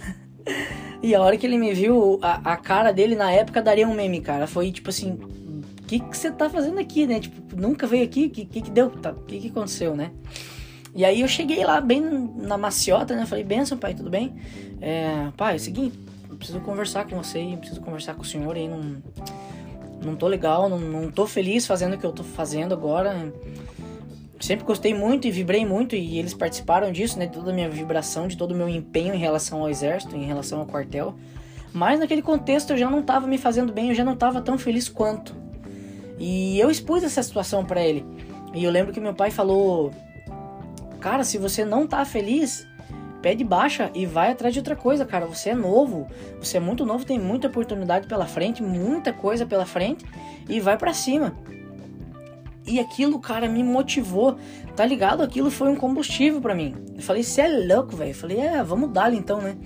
e 1.04 1.14
a 1.14 1.22
hora 1.22 1.38
que 1.38 1.46
ele 1.46 1.58
me 1.58 1.74
viu, 1.74 2.20
a, 2.22 2.54
a 2.54 2.58
cara 2.58 2.92
dele 2.92 3.16
na 3.16 3.32
época 3.32 3.62
daria 3.62 3.88
um 3.88 3.94
meme, 3.94 4.22
cara. 4.22 4.48
Foi 4.48 4.72
tipo 4.72 4.90
assim: 4.90 5.12
o 5.12 5.84
que 5.86 6.00
que 6.00 6.18
você 6.18 6.32
tá 6.32 6.50
fazendo 6.50 6.80
aqui, 6.80 7.06
né? 7.06 7.20
Tipo, 7.20 7.56
nunca 7.56 7.86
veio 7.86 8.04
aqui? 8.04 8.26
O 8.26 8.30
que, 8.30 8.46
que 8.46 8.62
que 8.62 8.72
deu? 8.72 8.88
O 8.88 8.90
tá, 8.90 9.14
que 9.28 9.40
que 9.40 9.48
aconteceu, 9.50 9.96
né? 9.96 10.12
E 10.96 11.06
aí 11.06 11.22
eu 11.22 11.28
cheguei 11.28 11.64
lá 11.64 11.80
bem 11.80 12.02
na 12.02 12.58
maciota, 12.58 13.16
né? 13.16 13.26
Falei, 13.26 13.44
benção, 13.44 13.78
pai, 13.78 13.94
tudo 13.94 14.10
bem? 14.10 14.36
É, 14.82 15.30
pai, 15.38 15.54
é 15.54 15.56
o 15.58 15.60
seguinte, 15.60 16.00
preciso 16.38 16.60
conversar 16.62 17.06
com 17.06 17.18
você 17.18 17.58
preciso 17.58 17.82
conversar 17.82 18.16
com 18.16 18.22
o 18.22 18.26
senhor 18.26 18.56
aí, 18.56 18.66
não, 18.66 19.04
não 20.02 20.16
tô 20.16 20.26
legal, 20.26 20.70
não, 20.70 20.80
não 20.80 21.12
tô 21.12 21.28
feliz 21.28 21.68
fazendo 21.68 21.96
o 21.96 21.98
que 21.98 22.06
eu 22.06 22.14
tô 22.14 22.24
fazendo 22.24 22.74
agora 22.74 23.30
sempre 24.40 24.66
gostei 24.66 24.94
muito 24.94 25.28
e 25.28 25.32
vibrei 25.32 25.66
muito 25.66 25.96
e 25.96 26.18
eles 26.18 26.34
participaram 26.34 26.92
disso, 26.92 27.20
né? 27.20 27.26
De 27.26 27.34
toda 27.34 27.52
a 27.52 27.54
minha 27.54 27.70
vibração, 27.70 28.28
de 28.28 28.38
todo 28.38 28.52
o 28.52 28.56
meu 28.56 28.70
empenho 28.70 29.14
em 29.14 29.18
relação 29.18 29.62
ao 29.62 29.70
exército, 29.70 30.16
em 30.16 30.24
relação 30.24 30.60
ao 30.60 30.66
quartel. 30.66 31.16
Mas 31.74 32.00
naquele 32.00 32.22
contexto 32.22 32.72
eu 32.72 32.78
já 32.78 32.90
não 32.90 33.02
estava 33.02 33.28
me 33.28 33.38
fazendo 33.38 33.72
bem, 33.72 33.90
eu 33.90 33.96
já 33.96 34.04
não 34.04 34.14
estava 34.14 34.42
tão 34.42 34.58
feliz 34.58 34.88
quanto. 34.88 35.36
E 36.18 36.60
eu 36.60 36.70
expus 36.70 37.04
essa 37.04 37.22
situação 37.22 37.64
para 37.66 37.82
ele. 37.82 38.06
E 38.54 38.64
eu 38.64 38.72
lembro 38.72 38.94
que 38.94 39.00
meu 39.00 39.14
pai 39.14 39.30
falou: 39.30 39.92
"Cara, 41.00 41.24
se 41.24 41.38
você 41.38 41.66
não 41.66 41.88
tá 41.88 42.04
feliz, 42.06 42.68
pede 43.22 43.44
baixa 43.44 43.92
e 43.94 44.06
vai 44.06 44.32
atrás 44.32 44.54
de 44.54 44.60
outra 44.60 44.76
coisa, 44.76 45.06
cara. 45.06 45.26
Você 45.26 45.50
é 45.50 45.56
novo, 45.56 46.08
você 46.40 46.58
é 46.58 46.60
muito 46.60 46.86
novo, 46.86 47.06
tem 47.06 47.20
muita 47.20 47.48
oportunidade 47.48 48.08
pela 48.08 48.26
frente, 48.26 48.62
muita 48.62 49.12
coisa 49.12 49.46
pela 49.46 49.66
frente 49.66 50.06
e 50.48 50.60
vai 50.60 50.78
para 50.78 50.94
cima." 50.94 51.36
E 52.70 52.80
aquilo, 52.80 53.20
cara, 53.20 53.48
me 53.50 53.64
motivou, 53.64 54.38
tá 54.76 54.86
ligado? 54.86 55.24
Aquilo 55.24 55.50
foi 55.50 55.70
um 55.70 55.76
combustível 55.76 56.40
para 56.40 56.54
mim. 56.54 56.76
Eu 56.96 57.02
falei, 57.02 57.24
você 57.24 57.42
é 57.42 57.48
louco, 57.74 57.96
velho. 57.96 58.14
Falei, 58.14 58.40
é, 58.40 58.64
vamos 58.64 58.92
dar 58.92 59.12
então, 59.12 59.42
né? 59.42 59.58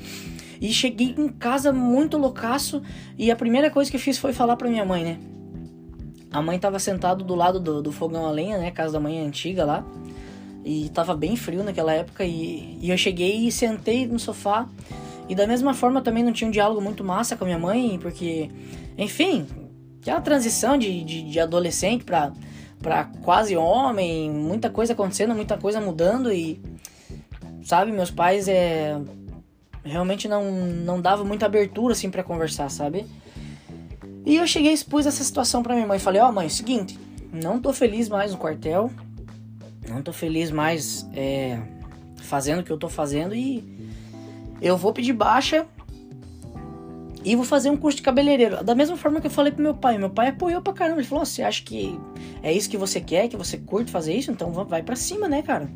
E 0.61 0.71
cheguei 0.71 1.13
em 1.17 1.27
casa 1.27 1.73
muito 1.73 2.17
loucaço 2.17 2.81
e 3.17 3.29
a 3.29 3.35
primeira 3.35 3.69
coisa 3.69 3.91
que 3.91 3.97
fiz 3.97 4.17
foi 4.17 4.31
falar 4.31 4.55
pra 4.55 4.69
minha 4.69 4.85
mãe, 4.85 5.03
né? 5.03 5.19
A 6.31 6.41
mãe 6.41 6.57
tava 6.57 6.79
sentada 6.79 7.21
do 7.21 7.35
lado 7.35 7.59
do, 7.59 7.81
do 7.81 7.91
fogão 7.91 8.25
a 8.25 8.31
lenha, 8.31 8.57
né? 8.57 8.71
Casa 8.71 8.93
da 8.93 8.99
mãe 9.01 9.19
antiga 9.19 9.65
lá. 9.65 9.85
E 10.63 10.89
tava 10.89 11.15
bem 11.15 11.35
frio 11.35 11.63
naquela 11.63 11.93
época 11.93 12.23
e, 12.23 12.77
e 12.81 12.89
eu 12.89 12.97
cheguei 12.97 13.47
e 13.47 13.51
sentei 13.51 14.07
no 14.07 14.17
sofá. 14.17 14.67
E 15.27 15.35
da 15.35 15.47
mesma 15.47 15.73
forma 15.73 16.01
também 16.01 16.23
não 16.23 16.33
tinha 16.33 16.47
um 16.47 16.51
diálogo 16.51 16.81
muito 16.81 17.03
massa 17.03 17.35
com 17.35 17.43
a 17.43 17.47
minha 17.47 17.59
mãe, 17.59 17.97
porque, 18.01 18.49
enfim, 18.97 19.45
aquela 20.01 20.21
transição 20.21 20.77
de, 20.77 21.03
de, 21.03 21.23
de 21.23 21.39
adolescente 21.39 22.03
pra 22.03 23.05
quase 23.23 23.55
homem, 23.55 24.29
muita 24.29 24.69
coisa 24.69 24.93
acontecendo, 24.93 25.33
muita 25.33 25.57
coisa 25.57 25.79
mudando 25.79 26.31
e 26.31 26.61
sabe, 27.63 27.91
meus 27.91 28.11
pais 28.11 28.47
é 28.47 28.99
realmente 29.83 30.27
não 30.27 30.51
não 30.51 31.01
dava 31.01 31.23
muita 31.23 31.45
abertura 31.45 31.93
assim 31.93 32.09
para 32.09 32.23
conversar, 32.23 32.69
sabe? 32.69 33.05
E 34.25 34.35
eu 34.37 34.47
cheguei 34.47 34.71
e 34.71 34.73
expus 34.73 35.05
essa 35.05 35.23
situação 35.23 35.61
para 35.61 35.75
minha 35.75 35.87
mãe, 35.87 35.99
falei: 35.99 36.21
"Ó, 36.21 36.29
oh, 36.29 36.31
mãe, 36.31 36.45
é 36.45 36.47
o 36.47 36.51
seguinte, 36.51 36.97
não 37.31 37.59
tô 37.59 37.73
feliz 37.73 38.07
mais 38.07 38.31
no 38.31 38.37
quartel. 38.37 38.89
Não 39.87 40.01
tô 40.01 40.13
feliz 40.13 40.51
mais 40.51 41.07
é, 41.13 41.59
fazendo 42.17 42.59
o 42.59 42.63
que 42.63 42.71
eu 42.71 42.77
tô 42.77 42.89
fazendo 42.89 43.35
e 43.35 43.63
eu 44.61 44.77
vou 44.77 44.93
pedir 44.93 45.13
baixa 45.13 45.65
e 47.25 47.35
vou 47.35 47.45
fazer 47.45 47.69
um 47.69 47.77
curso 47.77 47.97
de 47.97 48.03
cabeleireiro. 48.03 48.63
Da 48.63 48.75
mesma 48.75 48.97
forma 48.97 49.21
que 49.21 49.27
eu 49.27 49.31
falei 49.31 49.51
pro 49.51 49.63
meu 49.63 49.73
pai. 49.73 49.97
Meu 49.97 50.09
pai 50.09 50.27
apoiou 50.27 50.61
pra 50.61 50.73
caramba. 50.73 50.99
Ele 50.99 51.07
falou: 51.07 51.25
Você 51.25 51.41
acha 51.41 51.63
que 51.63 51.97
é 52.41 52.51
isso 52.51 52.69
que 52.69 52.77
você 52.77 52.99
quer, 52.99 53.27
que 53.27 53.37
você 53.37 53.57
curte 53.57 53.91
fazer 53.91 54.13
isso? 54.13 54.31
Então 54.31 54.51
vai 54.51 54.83
para 54.83 54.95
cima, 54.95 55.27
né, 55.27 55.41
cara? 55.41 55.69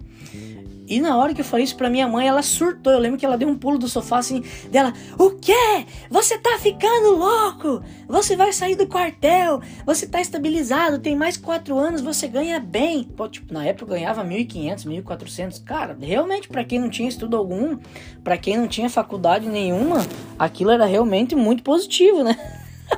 E 0.88 1.02
na 1.02 1.18
hora 1.18 1.34
que 1.34 1.42
eu 1.42 1.46
falei 1.46 1.66
isso 1.66 1.76
pra 1.76 1.90
minha 1.90 2.08
mãe, 2.08 2.28
ela 2.28 2.42
surtou. 2.42 2.94
Eu 2.94 3.00
lembro 3.00 3.20
que 3.20 3.26
ela 3.26 3.38
deu 3.38 3.48
um 3.48 3.58
pulo 3.58 3.78
do 3.78 3.90
sofá 3.90 4.20
assim, 4.20 4.42
dela: 4.72 4.94
O 5.20 5.32
quê? 5.32 5.86
Você 6.10 6.38
tá 6.38 6.58
ficando 6.58 7.16
louco? 7.16 7.84
Você 8.08 8.36
vai 8.36 8.54
sair 8.54 8.76
do 8.76 8.88
quartel, 8.88 9.62
você 9.86 10.08
tá 10.08 10.22
estabilizado, 10.22 11.00
tem 11.00 11.16
mais 11.16 11.36
quatro 11.36 11.78
anos, 11.78 12.02
você 12.02 12.28
ganha 12.28 12.60
bem. 12.60 13.04
Pô, 13.04 13.28
tipo, 13.28 13.54
na 13.54 13.66
época 13.66 13.92
eu 13.92 13.98
ganhava 14.00 14.24
1.500, 14.24 14.86
1.400. 15.04 15.64
Cara, 15.64 15.98
realmente, 16.00 16.48
para 16.48 16.64
quem 16.64 16.80
não 16.80 16.90
tinha 16.90 17.10
estudo 17.10 17.36
algum, 17.36 17.78
para 18.24 18.38
quem 18.38 18.58
não 18.58 18.68
tinha 18.68 18.90
faculdade 18.90 19.48
nenhuma, 19.50 20.06
aquilo 20.40 20.72
era 20.72 20.86
realmente 20.86 21.36
muito 21.36 21.64
positivo, 21.64 22.24
né? 22.24 22.38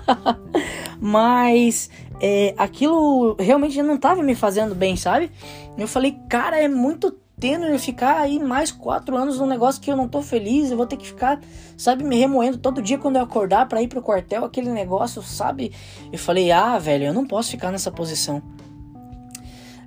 Mas 1.01 1.89
é, 2.21 2.53
aquilo 2.57 3.35
realmente 3.39 3.81
não 3.81 3.97
tava 3.97 4.21
me 4.21 4.35
fazendo 4.35 4.75
bem, 4.75 4.95
sabe? 4.95 5.31
Eu 5.77 5.87
falei, 5.87 6.17
cara, 6.29 6.59
é 6.59 6.67
muito 6.67 7.11
de 7.39 7.79
ficar 7.79 8.19
aí 8.19 8.37
mais 8.37 8.71
quatro 8.71 9.15
anos 9.15 9.39
num 9.39 9.45
negócio 9.45 9.81
que 9.81 9.89
eu 9.89 9.95
não 9.95 10.07
tô 10.07 10.21
feliz, 10.21 10.69
eu 10.69 10.77
vou 10.77 10.85
ter 10.85 10.97
que 10.97 11.07
ficar, 11.07 11.39
sabe, 11.77 12.03
me 12.03 12.17
remoendo 12.17 12.57
todo 12.57 12.81
dia 12.81 12.97
quando 12.97 13.15
eu 13.15 13.23
acordar 13.23 13.67
para 13.67 13.81
ir 13.81 13.87
pro 13.87 14.01
quartel, 14.01 14.43
aquele 14.43 14.69
negócio, 14.69 15.21
sabe? 15.23 15.71
Eu 16.11 16.19
falei, 16.19 16.51
ah, 16.51 16.77
velho, 16.77 17.05
eu 17.05 17.13
não 17.13 17.25
posso 17.25 17.51
ficar 17.51 17.71
nessa 17.71 17.91
posição. 17.91 18.43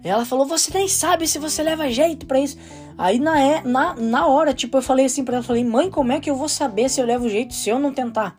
E 0.05 0.09
ela 0.09 0.25
falou, 0.25 0.47
você 0.47 0.77
nem 0.77 0.89
sabe 0.89 1.29
se 1.29 1.39
você 1.39 1.63
leva 1.63 1.89
jeito 1.91 2.27
para 2.27 2.41
isso. 2.41 2.59
Aí 2.99 3.19
na, 3.19 3.41
é, 3.41 3.63
na, 3.63 3.95
na 3.95 4.27
hora, 4.27 4.53
tipo, 4.53 4.79
eu 4.79 4.83
falei 4.83 5.07
assim 5.07 5.25
pra 5.25 5.37
ela, 5.37 5.45
falei, 5.45 5.65
mãe, 5.65 5.91
como 5.91 6.11
é 6.13 6.21
que 6.21 6.29
eu 6.29 6.35
vou 6.35 6.49
saber 6.49 6.89
se 6.89 7.01
eu 7.01 7.07
levo 7.07 7.29
jeito 7.29 7.55
se 7.55 7.71
eu 7.71 7.79
não 7.79 7.93
tentar? 7.93 8.37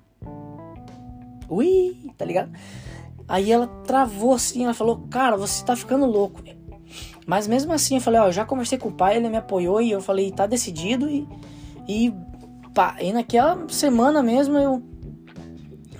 Ui, 1.47 2.11
tá 2.17 2.25
ligado? 2.25 2.51
Aí 3.27 3.51
ela 3.51 3.67
travou 3.85 4.33
assim, 4.33 4.63
ela 4.63 4.73
falou, 4.73 5.07
cara, 5.09 5.37
você 5.37 5.63
tá 5.63 5.75
ficando 5.75 6.05
louco. 6.05 6.41
Mas 7.25 7.47
mesmo 7.47 7.71
assim, 7.71 7.95
eu 7.95 8.01
falei, 8.01 8.19
ó, 8.19 8.31
já 8.31 8.45
conversei 8.45 8.77
com 8.77 8.89
o 8.89 8.93
pai, 8.93 9.17
ele 9.17 9.29
me 9.29 9.37
apoiou 9.37 9.81
e 9.81 9.91
eu 9.91 10.01
falei, 10.01 10.31
tá 10.31 10.45
decidido 10.45 11.09
e 11.09 11.27
e 11.87 12.13
pá, 12.73 12.95
e 12.99 13.11
naquela 13.11 13.67
semana 13.67 14.23
mesmo 14.23 14.57
eu 14.57 14.81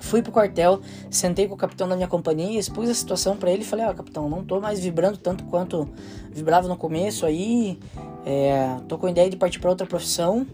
fui 0.00 0.22
pro 0.22 0.32
quartel, 0.32 0.80
sentei 1.10 1.48
com 1.48 1.54
o 1.54 1.56
capitão 1.56 1.88
da 1.88 1.96
minha 1.96 2.08
companhia, 2.08 2.58
expus 2.58 2.88
a 2.90 2.94
situação 2.94 3.36
para 3.36 3.50
ele 3.50 3.62
e 3.62 3.64
falei, 3.64 3.86
ó, 3.86 3.94
capitão, 3.94 4.28
não 4.28 4.44
tô 4.44 4.60
mais 4.60 4.78
vibrando 4.80 5.16
tanto 5.16 5.44
quanto 5.44 5.88
vibrava 6.30 6.68
no 6.68 6.76
começo 6.76 7.24
aí, 7.24 7.78
é, 8.24 8.76
tô 8.86 8.98
com 8.98 9.06
a 9.06 9.10
ideia 9.10 9.30
de 9.30 9.36
partir 9.36 9.60
para 9.60 9.70
outra 9.70 9.86
profissão 9.86 10.46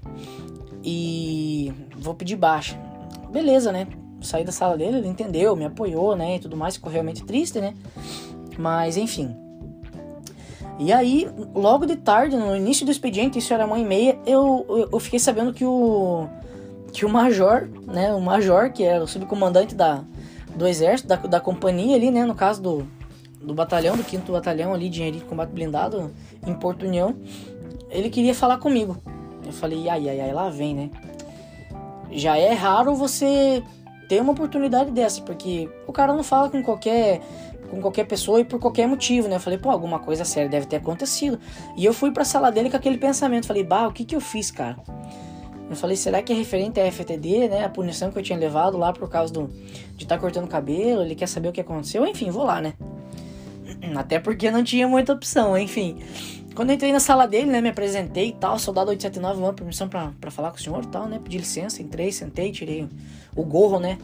e 0.84 1.72
vou 1.98 2.14
pedir 2.14 2.36
baixa. 2.36 2.78
Beleza, 3.30 3.72
né? 3.72 3.86
Saí 4.20 4.44
da 4.44 4.52
sala 4.52 4.76
dele, 4.76 4.98
ele 4.98 5.08
entendeu, 5.08 5.56
me 5.56 5.64
apoiou, 5.64 6.14
né, 6.14 6.36
e 6.36 6.38
tudo 6.38 6.56
mais, 6.56 6.76
ficou 6.76 6.92
realmente 6.92 7.24
triste, 7.24 7.60
né? 7.60 7.74
Mas 8.58 8.96
enfim, 8.96 9.34
e 10.82 10.94
aí, 10.94 11.28
logo 11.54 11.84
de 11.84 11.94
tarde, 11.94 12.34
no 12.34 12.56
início 12.56 12.86
do 12.86 12.90
expediente, 12.90 13.38
isso 13.38 13.52
era 13.52 13.66
uma 13.66 13.78
e 13.78 13.84
meia, 13.84 14.18
eu, 14.24 14.88
eu, 14.90 14.98
fiquei 14.98 15.18
sabendo 15.18 15.52
que 15.52 15.62
o 15.62 16.26
que 16.90 17.04
o 17.04 17.08
major, 17.08 17.68
né, 17.86 18.14
o 18.14 18.20
major, 18.20 18.72
que 18.72 18.82
era 18.82 19.04
o 19.04 19.06
subcomandante 19.06 19.74
da, 19.74 20.02
do 20.56 20.66
exército, 20.66 21.06
da, 21.06 21.16
da 21.16 21.38
companhia 21.38 21.96
ali, 21.96 22.10
né, 22.10 22.24
no 22.24 22.34
caso 22.34 22.62
do, 22.62 22.88
do 23.42 23.52
batalhão, 23.52 23.94
do 23.94 24.02
5 24.02 24.32
batalhão 24.32 24.72
ali 24.72 24.88
de 24.88 24.96
engenharia 24.96 25.20
de 25.20 25.26
combate 25.26 25.50
blindado 25.50 26.10
em 26.46 26.54
Porto 26.54 26.86
União, 26.86 27.14
ele 27.90 28.08
queria 28.08 28.34
falar 28.34 28.56
comigo. 28.56 28.96
Eu 29.44 29.52
falei, 29.52 29.86
ai, 29.86 30.08
ai, 30.08 30.18
ai, 30.18 30.32
lá 30.32 30.48
vem, 30.48 30.74
né? 30.74 30.90
Já 32.10 32.38
é 32.38 32.54
raro 32.54 32.94
você 32.94 33.62
ter 34.08 34.22
uma 34.22 34.32
oportunidade 34.32 34.90
dessa, 34.92 35.20
porque 35.20 35.68
o 35.86 35.92
cara 35.92 36.14
não 36.14 36.22
fala 36.22 36.48
com 36.48 36.62
qualquer 36.62 37.20
com 37.70 37.80
qualquer 37.80 38.04
pessoa 38.04 38.40
e 38.40 38.44
por 38.44 38.58
qualquer 38.58 38.86
motivo, 38.86 39.28
né? 39.28 39.36
Eu 39.36 39.40
falei, 39.40 39.58
pô, 39.58 39.70
alguma 39.70 39.98
coisa 39.98 40.24
séria 40.24 40.48
deve 40.48 40.66
ter 40.66 40.76
acontecido. 40.76 41.38
E 41.76 41.84
eu 41.84 41.92
fui 41.92 42.10
pra 42.10 42.24
sala 42.24 42.50
dele 42.50 42.68
com 42.68 42.76
aquele 42.76 42.98
pensamento. 42.98 43.46
Falei, 43.46 43.62
bah, 43.62 43.86
o 43.86 43.92
que 43.92 44.04
que 44.04 44.16
eu 44.16 44.20
fiz, 44.20 44.50
cara? 44.50 44.76
Eu 45.70 45.76
falei, 45.76 45.96
será 45.96 46.20
que 46.20 46.32
é 46.32 46.36
referente 46.36 46.80
à 46.80 46.90
FTD, 46.90 47.48
né? 47.48 47.64
A 47.64 47.68
punição 47.68 48.10
que 48.10 48.18
eu 48.18 48.22
tinha 48.22 48.36
levado 48.36 48.76
lá 48.76 48.92
por 48.92 49.08
causa 49.08 49.32
do, 49.32 49.46
de 49.96 50.02
estar 50.02 50.16
tá 50.16 50.20
cortando 50.20 50.48
cabelo, 50.48 51.02
ele 51.02 51.14
quer 51.14 51.28
saber 51.28 51.48
o 51.48 51.52
que 51.52 51.60
aconteceu. 51.60 52.04
Enfim, 52.04 52.28
vou 52.30 52.44
lá, 52.44 52.60
né? 52.60 52.74
Até 53.94 54.18
porque 54.18 54.50
não 54.50 54.64
tinha 54.64 54.88
muita 54.88 55.12
opção, 55.12 55.56
enfim. 55.56 55.98
Quando 56.56 56.70
eu 56.70 56.74
entrei 56.74 56.92
na 56.92 56.98
sala 56.98 57.26
dele, 57.26 57.46
né, 57.50 57.60
me 57.60 57.68
apresentei 57.68 58.30
e 58.30 58.32
tal, 58.32 58.58
soldado 58.58 58.90
879, 58.90 59.40
uma 59.40 59.52
permissão 59.52 59.88
pra, 59.88 60.12
pra 60.20 60.30
falar 60.30 60.50
com 60.50 60.56
o 60.56 60.60
senhor 60.60 60.82
e 60.82 60.88
tal, 60.88 61.06
né? 61.06 61.20
Pedi 61.22 61.38
licença, 61.38 61.80
entrei, 61.80 62.10
sentei, 62.10 62.50
tirei 62.50 62.88
o 63.36 63.44
gorro, 63.44 63.78
né? 63.78 63.96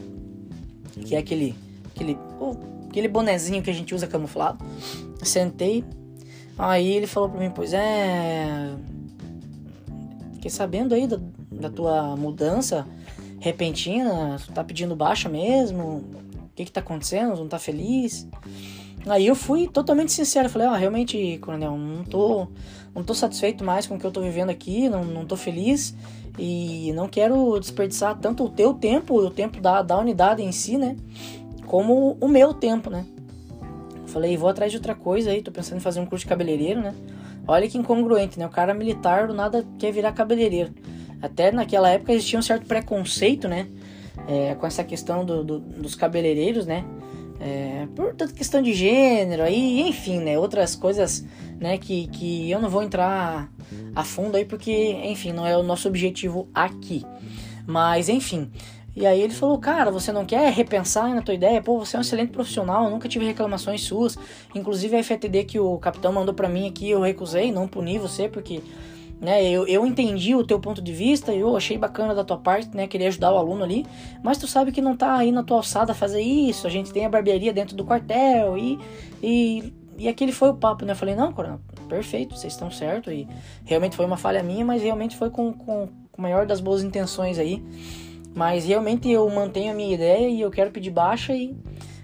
Que 1.05 1.15
é 1.15 1.19
aquele. 1.19 1.53
aquele 1.93 2.17
oh, 2.39 2.55
aquele 2.89 3.07
bonezinho 3.07 3.61
que 3.61 3.69
a 3.69 3.73
gente 3.73 3.93
usa 3.93 4.07
camuflado. 4.07 4.63
Sentei. 5.23 5.83
Aí 6.57 6.91
ele 6.91 7.07
falou 7.07 7.29
pra 7.29 7.39
mim, 7.39 7.51
pois 7.53 7.73
é. 7.73 8.73
Fiquei 10.33 10.49
sabendo 10.49 10.95
aí 10.95 11.07
da, 11.07 11.19
da 11.51 11.69
tua 11.69 12.15
mudança 12.15 12.85
repentina, 13.39 14.37
tu 14.43 14.51
tá 14.51 14.63
pedindo 14.63 14.95
baixa 14.95 15.29
mesmo? 15.29 16.03
O 16.35 16.49
que 16.55 16.65
que 16.65 16.71
tá 16.71 16.79
acontecendo? 16.79 17.35
Não 17.35 17.47
tá 17.47 17.59
feliz? 17.59 18.27
Aí 19.07 19.27
eu 19.27 19.35
fui 19.35 19.67
totalmente 19.67 20.11
sincero, 20.11 20.49
falei, 20.49 20.67
ó, 20.67 20.71
oh, 20.71 20.75
realmente, 20.75 21.37
coronel, 21.37 21.77
não 21.77 22.03
tô, 22.03 22.47
não 22.93 23.03
tô 23.03 23.13
satisfeito 23.13 23.63
mais 23.63 23.87
com 23.87 23.95
o 23.95 23.99
que 23.99 24.05
eu 24.05 24.11
tô 24.11 24.21
vivendo 24.21 24.49
aqui, 24.49 24.89
não, 24.89 25.03
não 25.03 25.25
tô 25.25 25.37
feliz 25.37 25.95
e 26.37 26.91
não 26.93 27.07
quero 27.07 27.57
desperdiçar 27.59 28.17
tanto 28.19 28.43
o 28.43 28.49
teu 28.49 28.73
tempo, 28.73 29.15
o 29.15 29.29
tempo 29.29 29.61
da, 29.61 29.81
da 29.81 29.97
unidade 29.97 30.43
em 30.43 30.51
si, 30.51 30.77
né? 30.77 30.97
Como 31.67 32.17
o 32.19 32.27
meu 32.27 32.53
tempo, 32.53 32.89
né? 32.89 33.05
Falei, 34.07 34.37
vou 34.37 34.49
atrás 34.49 34.71
de 34.71 34.77
outra 34.77 34.95
coisa 34.95 35.29
aí, 35.31 35.41
tô 35.41 35.51
pensando 35.51 35.77
em 35.77 35.81
fazer 35.81 35.99
um 35.99 36.05
curso 36.05 36.23
de 36.25 36.29
cabeleireiro, 36.29 36.81
né? 36.81 36.95
Olha 37.45 37.67
que 37.67 37.77
incongruente, 37.77 38.39
né? 38.39 38.45
O 38.45 38.49
cara 38.49 38.73
militar 38.73 39.27
do 39.27 39.33
nada 39.33 39.65
quer 39.77 39.91
virar 39.91 40.13
cabeleireiro. 40.13 40.73
Até 41.21 41.51
naquela 41.51 41.89
época 41.89 42.13
existia 42.13 42.39
um 42.39 42.41
certo 42.41 42.65
preconceito, 42.65 43.47
né? 43.47 43.67
É, 44.27 44.55
com 44.55 44.65
essa 44.65 44.83
questão 44.83 45.25
do, 45.25 45.43
do, 45.43 45.59
dos 45.59 45.93
cabeleireiros, 45.93 46.65
né? 46.65 46.85
É, 47.39 47.87
por 47.95 48.15
toda 48.15 48.33
questão 48.33 48.61
de 48.61 48.73
gênero 48.73 49.43
aí, 49.43 49.87
enfim, 49.87 50.19
né? 50.19 50.39
Outras 50.39 50.75
coisas, 50.75 51.25
né? 51.59 51.77
Que, 51.77 52.07
que 52.07 52.49
eu 52.49 52.59
não 52.61 52.69
vou 52.69 52.83
entrar 52.83 53.51
a 53.93 54.03
fundo 54.03 54.37
aí 54.37 54.45
porque, 54.45 54.71
enfim, 55.03 55.33
não 55.33 55.45
é 55.45 55.55
o 55.57 55.63
nosso 55.63 55.87
objetivo 55.87 56.47
aqui. 56.53 57.05
Mas, 57.65 58.07
enfim, 58.07 58.49
e 58.99 59.05
aí 59.05 59.21
ele 59.21 59.33
falou, 59.33 59.59
cara, 59.59 59.91
você 59.91 60.11
não 60.11 60.25
quer 60.25 60.51
repensar 60.51 61.13
na 61.13 61.21
tua 61.21 61.35
ideia? 61.35 61.61
Pô, 61.61 61.77
você 61.77 61.95
é 61.95 61.99
um 61.99 62.01
excelente 62.01 62.31
profissional, 62.31 62.85
eu 62.85 62.89
nunca 62.89 63.07
tive 63.07 63.27
reclamações 63.27 63.83
suas. 63.83 64.17
Inclusive 64.55 64.95
a 64.95 65.03
FTD 65.03 65.43
que 65.43 65.59
o 65.59 65.77
capitão 65.77 66.11
mandou 66.11 66.33
para 66.33 66.49
mim 66.49 66.67
aqui, 66.67 66.89
eu 66.89 66.99
recusei, 66.99 67.51
não 67.51 67.67
puni 67.67 67.99
você, 67.99 68.27
porque 68.27 68.59
né, 69.21 69.47
eu, 69.47 69.67
eu 69.67 69.85
entendi 69.85 70.33
o 70.33 70.43
teu 70.43 70.59
ponto 70.59 70.81
de 70.81 70.91
vista, 70.91 71.31
eu 71.31 71.55
achei 71.55 71.77
bacana 71.77 72.15
da 72.15 72.23
tua 72.23 72.39
parte, 72.39 72.75
né, 72.75 72.87
queria 72.87 73.07
ajudar 73.09 73.31
o 73.31 73.37
aluno 73.37 73.63
ali, 73.63 73.85
mas 74.23 74.39
tu 74.39 74.47
sabe 74.47 74.71
que 74.71 74.81
não 74.81 74.97
tá 74.97 75.15
aí 75.15 75.31
na 75.31 75.43
tua 75.43 75.57
alçada 75.57 75.93
fazer 75.93 76.21
isso, 76.21 76.65
a 76.65 76.69
gente 76.71 76.91
tem 76.91 77.05
a 77.05 77.09
barbearia 77.09 77.53
dentro 77.53 77.75
do 77.75 77.85
quartel 77.85 78.57
e, 78.57 78.79
e, 79.21 79.73
e 79.95 80.07
aquele 80.07 80.31
foi 80.31 80.49
o 80.49 80.55
papo, 80.55 80.85
né, 80.85 80.93
eu 80.93 80.95
falei, 80.95 81.13
não, 81.13 81.31
coronel, 81.31 81.59
perfeito, 81.87 82.35
vocês 82.35 82.53
estão 82.53 82.71
certo 82.71 83.11
e 83.11 83.27
realmente 83.63 83.95
foi 83.95 84.07
uma 84.07 84.17
falha 84.17 84.41
minha, 84.41 84.65
mas 84.65 84.81
realmente 84.81 85.15
foi 85.15 85.29
com, 85.29 85.53
com, 85.53 85.87
com 86.11 86.21
maior 86.21 86.47
das 86.47 86.59
boas 86.59 86.81
intenções 86.83 87.37
aí, 87.37 87.63
mas 88.37 88.65
realmente 88.65 89.09
eu 89.09 89.27
mantenho 89.31 89.71
a 89.71 89.75
minha 89.75 89.95
ideia 89.95 90.29
e 90.29 90.41
eu 90.41 90.51
quero 90.51 90.69
pedir 90.69 90.91
baixa 90.91 91.33
e 91.33 91.57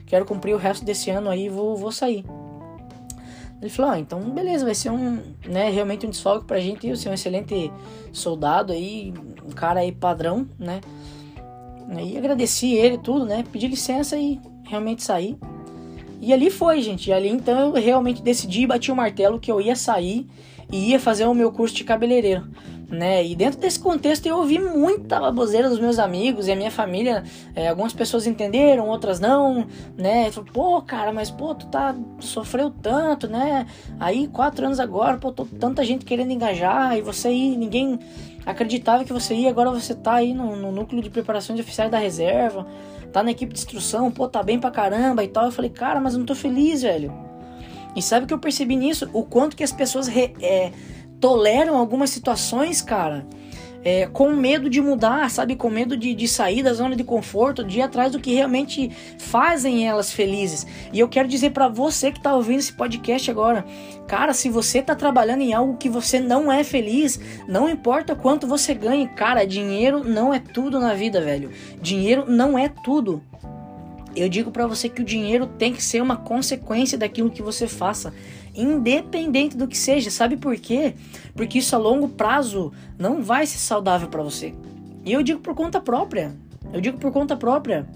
quero 0.08 0.26
cumprir 0.26 0.56
o 0.56 0.58
resto 0.58 0.84
desse 0.84 1.12
ano 1.12 1.30
aí 1.30 1.48
vou, 1.48 1.78
vou 1.78 1.92
sair. 1.92 2.26
Ele 3.62 3.70
falou, 3.70 3.92
ah, 3.92 4.00
então 4.00 4.20
beleza, 4.32 4.66
vai 4.66 4.74
ser 4.74 4.90
um, 4.90 5.22
né, 5.46 5.70
realmente 5.70 6.08
um 6.08 6.10
desfalque 6.10 6.48
pra 6.48 6.60
gente, 6.60 6.88
eu 6.88 6.96
ser 6.96 7.10
um 7.10 7.14
excelente 7.14 7.72
soldado 8.12 8.74
aí, 8.74 9.14
um 9.46 9.52
cara 9.52 9.82
aí 9.82 9.92
padrão, 9.92 10.50
né? 10.58 10.82
E 12.04 12.18
agradeci 12.18 12.74
ele 12.74 12.98
tudo, 12.98 13.26
né? 13.26 13.44
Pedi 13.52 13.68
licença 13.68 14.18
e 14.18 14.40
realmente 14.64 15.04
saí. 15.04 15.38
E 16.20 16.34
ali 16.34 16.50
foi, 16.50 16.82
gente. 16.82 17.12
E 17.12 17.14
ali 17.14 17.30
então 17.30 17.60
eu 17.60 17.74
realmente 17.74 18.24
decidi, 18.24 18.66
bati 18.66 18.92
o 18.92 18.96
martelo 18.96 19.40
que 19.40 19.52
eu 19.52 19.62
ia 19.62 19.76
sair 19.76 20.28
e 20.72 20.90
ia 20.90 21.00
fazer 21.00 21.26
o 21.26 21.34
meu 21.36 21.52
curso 21.52 21.76
de 21.76 21.84
cabeleireiro 21.84 22.48
né? 22.90 23.26
E 23.26 23.36
dentro 23.36 23.60
desse 23.60 23.80
contexto 23.80 24.26
eu 24.26 24.38
ouvi 24.38 24.60
muita 24.60 25.20
baboseira 25.20 25.70
dos 25.70 25.80
meus 25.80 26.00
amigos 26.00 26.48
e 26.48 26.52
a 26.52 26.56
minha 26.56 26.72
família. 26.72 27.24
É, 27.56 27.68
algumas 27.68 27.94
pessoas 27.94 28.28
entenderam, 28.28 28.88
outras 28.88 29.20
não, 29.20 29.68
né? 29.98 30.32
Falei, 30.32 30.52
pô, 30.52 30.82
cara, 30.82 31.12
mas 31.12 31.32
pô, 31.32 31.56
tu 31.56 31.68
tá 31.68 31.96
sofreu 32.20 32.70
tanto, 32.70 33.28
né? 33.28 33.66
Aí 34.00 34.28
quatro 34.28 34.66
anos 34.66 34.80
agora, 34.80 35.18
pô, 35.18 35.32
tô, 35.32 35.46
tanta 35.46 35.84
gente 35.84 36.06
querendo 36.06 36.32
engajar 36.32 36.98
e 36.98 37.02
você 37.02 37.30
aí, 37.30 37.58
ninguém 37.58 38.00
acreditava 38.46 39.04
que 39.04 39.14
você 39.14 39.34
ia, 39.34 39.50
agora 39.50 39.72
você 39.72 39.96
tá 39.96 40.16
aí 40.16 40.34
no, 40.34 40.56
no 40.56 40.72
núcleo 40.72 41.02
de 41.02 41.10
preparação 41.10 41.56
de 41.56 41.62
oficiais 41.62 41.90
da 41.90 41.98
reserva, 41.98 42.68
tá 43.12 43.24
na 43.24 43.32
equipe 43.32 43.54
de 43.54 43.60
instrução, 43.60 44.12
pô, 44.12 44.28
tá 44.28 44.44
bem 44.44 44.60
pra 44.60 44.72
caramba 44.72 45.24
e 45.24 45.28
tal. 45.28 45.46
Eu 45.46 45.52
falei, 45.52 45.70
cara, 45.70 46.00
mas 46.02 46.14
eu 46.14 46.20
não 46.20 46.26
tô 46.26 46.36
feliz, 46.36 46.82
velho. 46.82 47.14
E 47.96 48.02
sabe 48.02 48.26
o 48.26 48.28
que 48.28 48.34
eu 48.34 48.40
percebi 48.40 48.76
nisso? 48.76 49.08
O 49.14 49.24
quanto 49.24 49.56
que 49.56 49.64
as 49.64 49.72
pessoas 49.72 50.08
re, 50.08 50.34
é, 50.42 50.72
toleram 51.24 51.78
algumas 51.78 52.10
situações, 52.10 52.82
cara, 52.82 53.26
é, 53.82 54.08
com 54.08 54.32
medo 54.32 54.70
de 54.70 54.82
mudar, 54.82 55.32
sabe? 55.32 55.56
Com 55.56 55.70
medo 55.70 55.96
de, 55.96 56.14
de 56.14 56.28
sair 56.28 56.62
da 56.62 56.74
zona 56.74 56.98
de 56.98 57.04
conforto, 57.06 57.64
de 57.64 57.80
ir 57.80 57.82
atrás 57.82 58.12
do 58.12 58.20
que 58.20 58.34
realmente 58.34 58.92
fazem 59.18 59.88
elas 59.88 60.12
felizes. 60.12 60.68
E 60.92 61.00
eu 61.00 61.08
quero 61.08 61.30
dizer 61.30 61.52
para 61.52 61.70
você 61.70 62.12
que 62.12 62.22
tá 62.22 62.36
ouvindo 62.36 62.60
esse 62.60 62.74
podcast 62.74 63.32
agora, 63.32 63.64
cara, 64.06 64.34
se 64.34 64.50
você 64.50 64.82
tá 64.82 64.96
trabalhando 64.96 65.44
em 65.44 65.54
algo 65.54 65.78
que 65.78 65.88
você 65.88 66.20
não 66.20 66.52
é 66.52 66.62
feliz, 66.62 67.18
não 67.48 67.70
importa 67.70 68.18
quanto 68.18 68.46
você 68.46 68.74
ganhe, 68.74 69.08
cara, 69.08 69.46
dinheiro 69.46 70.04
não 70.04 70.34
é 70.34 70.40
tudo 70.40 70.78
na 70.78 70.94
vida, 70.94 71.22
velho. 71.22 71.52
Dinheiro 71.82 72.26
não 72.28 72.60
é 72.60 72.68
tudo. 72.68 73.24
Eu 74.16 74.30
digo 74.30 74.52
para 74.52 74.68
você 74.68 74.88
que 74.88 75.02
o 75.02 75.06
dinheiro 75.06 75.48
tem 75.48 75.74
que 75.74 75.84
ser 75.84 76.02
uma 76.02 76.16
consequência 76.16 76.98
daquilo 76.98 77.32
que 77.32 77.42
você 77.42 77.68
faça 77.68 78.14
independente 78.56 79.58
do 79.58 79.68
que 79.68 79.78
seja. 79.78 80.10
Sabe 80.12 80.38
por 80.38 80.56
quê? 80.58 80.94
Porque 81.36 81.60
isso 81.60 81.76
a 81.76 81.80
longo 81.80 82.10
prazo 82.10 82.72
não 82.98 83.24
vai 83.24 83.46
ser 83.46 83.58
saudável 83.58 84.08
para 84.08 84.24
você. 84.24 84.54
E 85.04 85.12
eu 85.12 85.24
digo 85.24 85.40
por 85.40 85.56
conta 85.56 85.82
própria. 85.82 86.36
Eu 86.72 86.80
digo 86.80 86.98
por 86.98 87.12
conta 87.12 87.36
própria. 87.36 87.88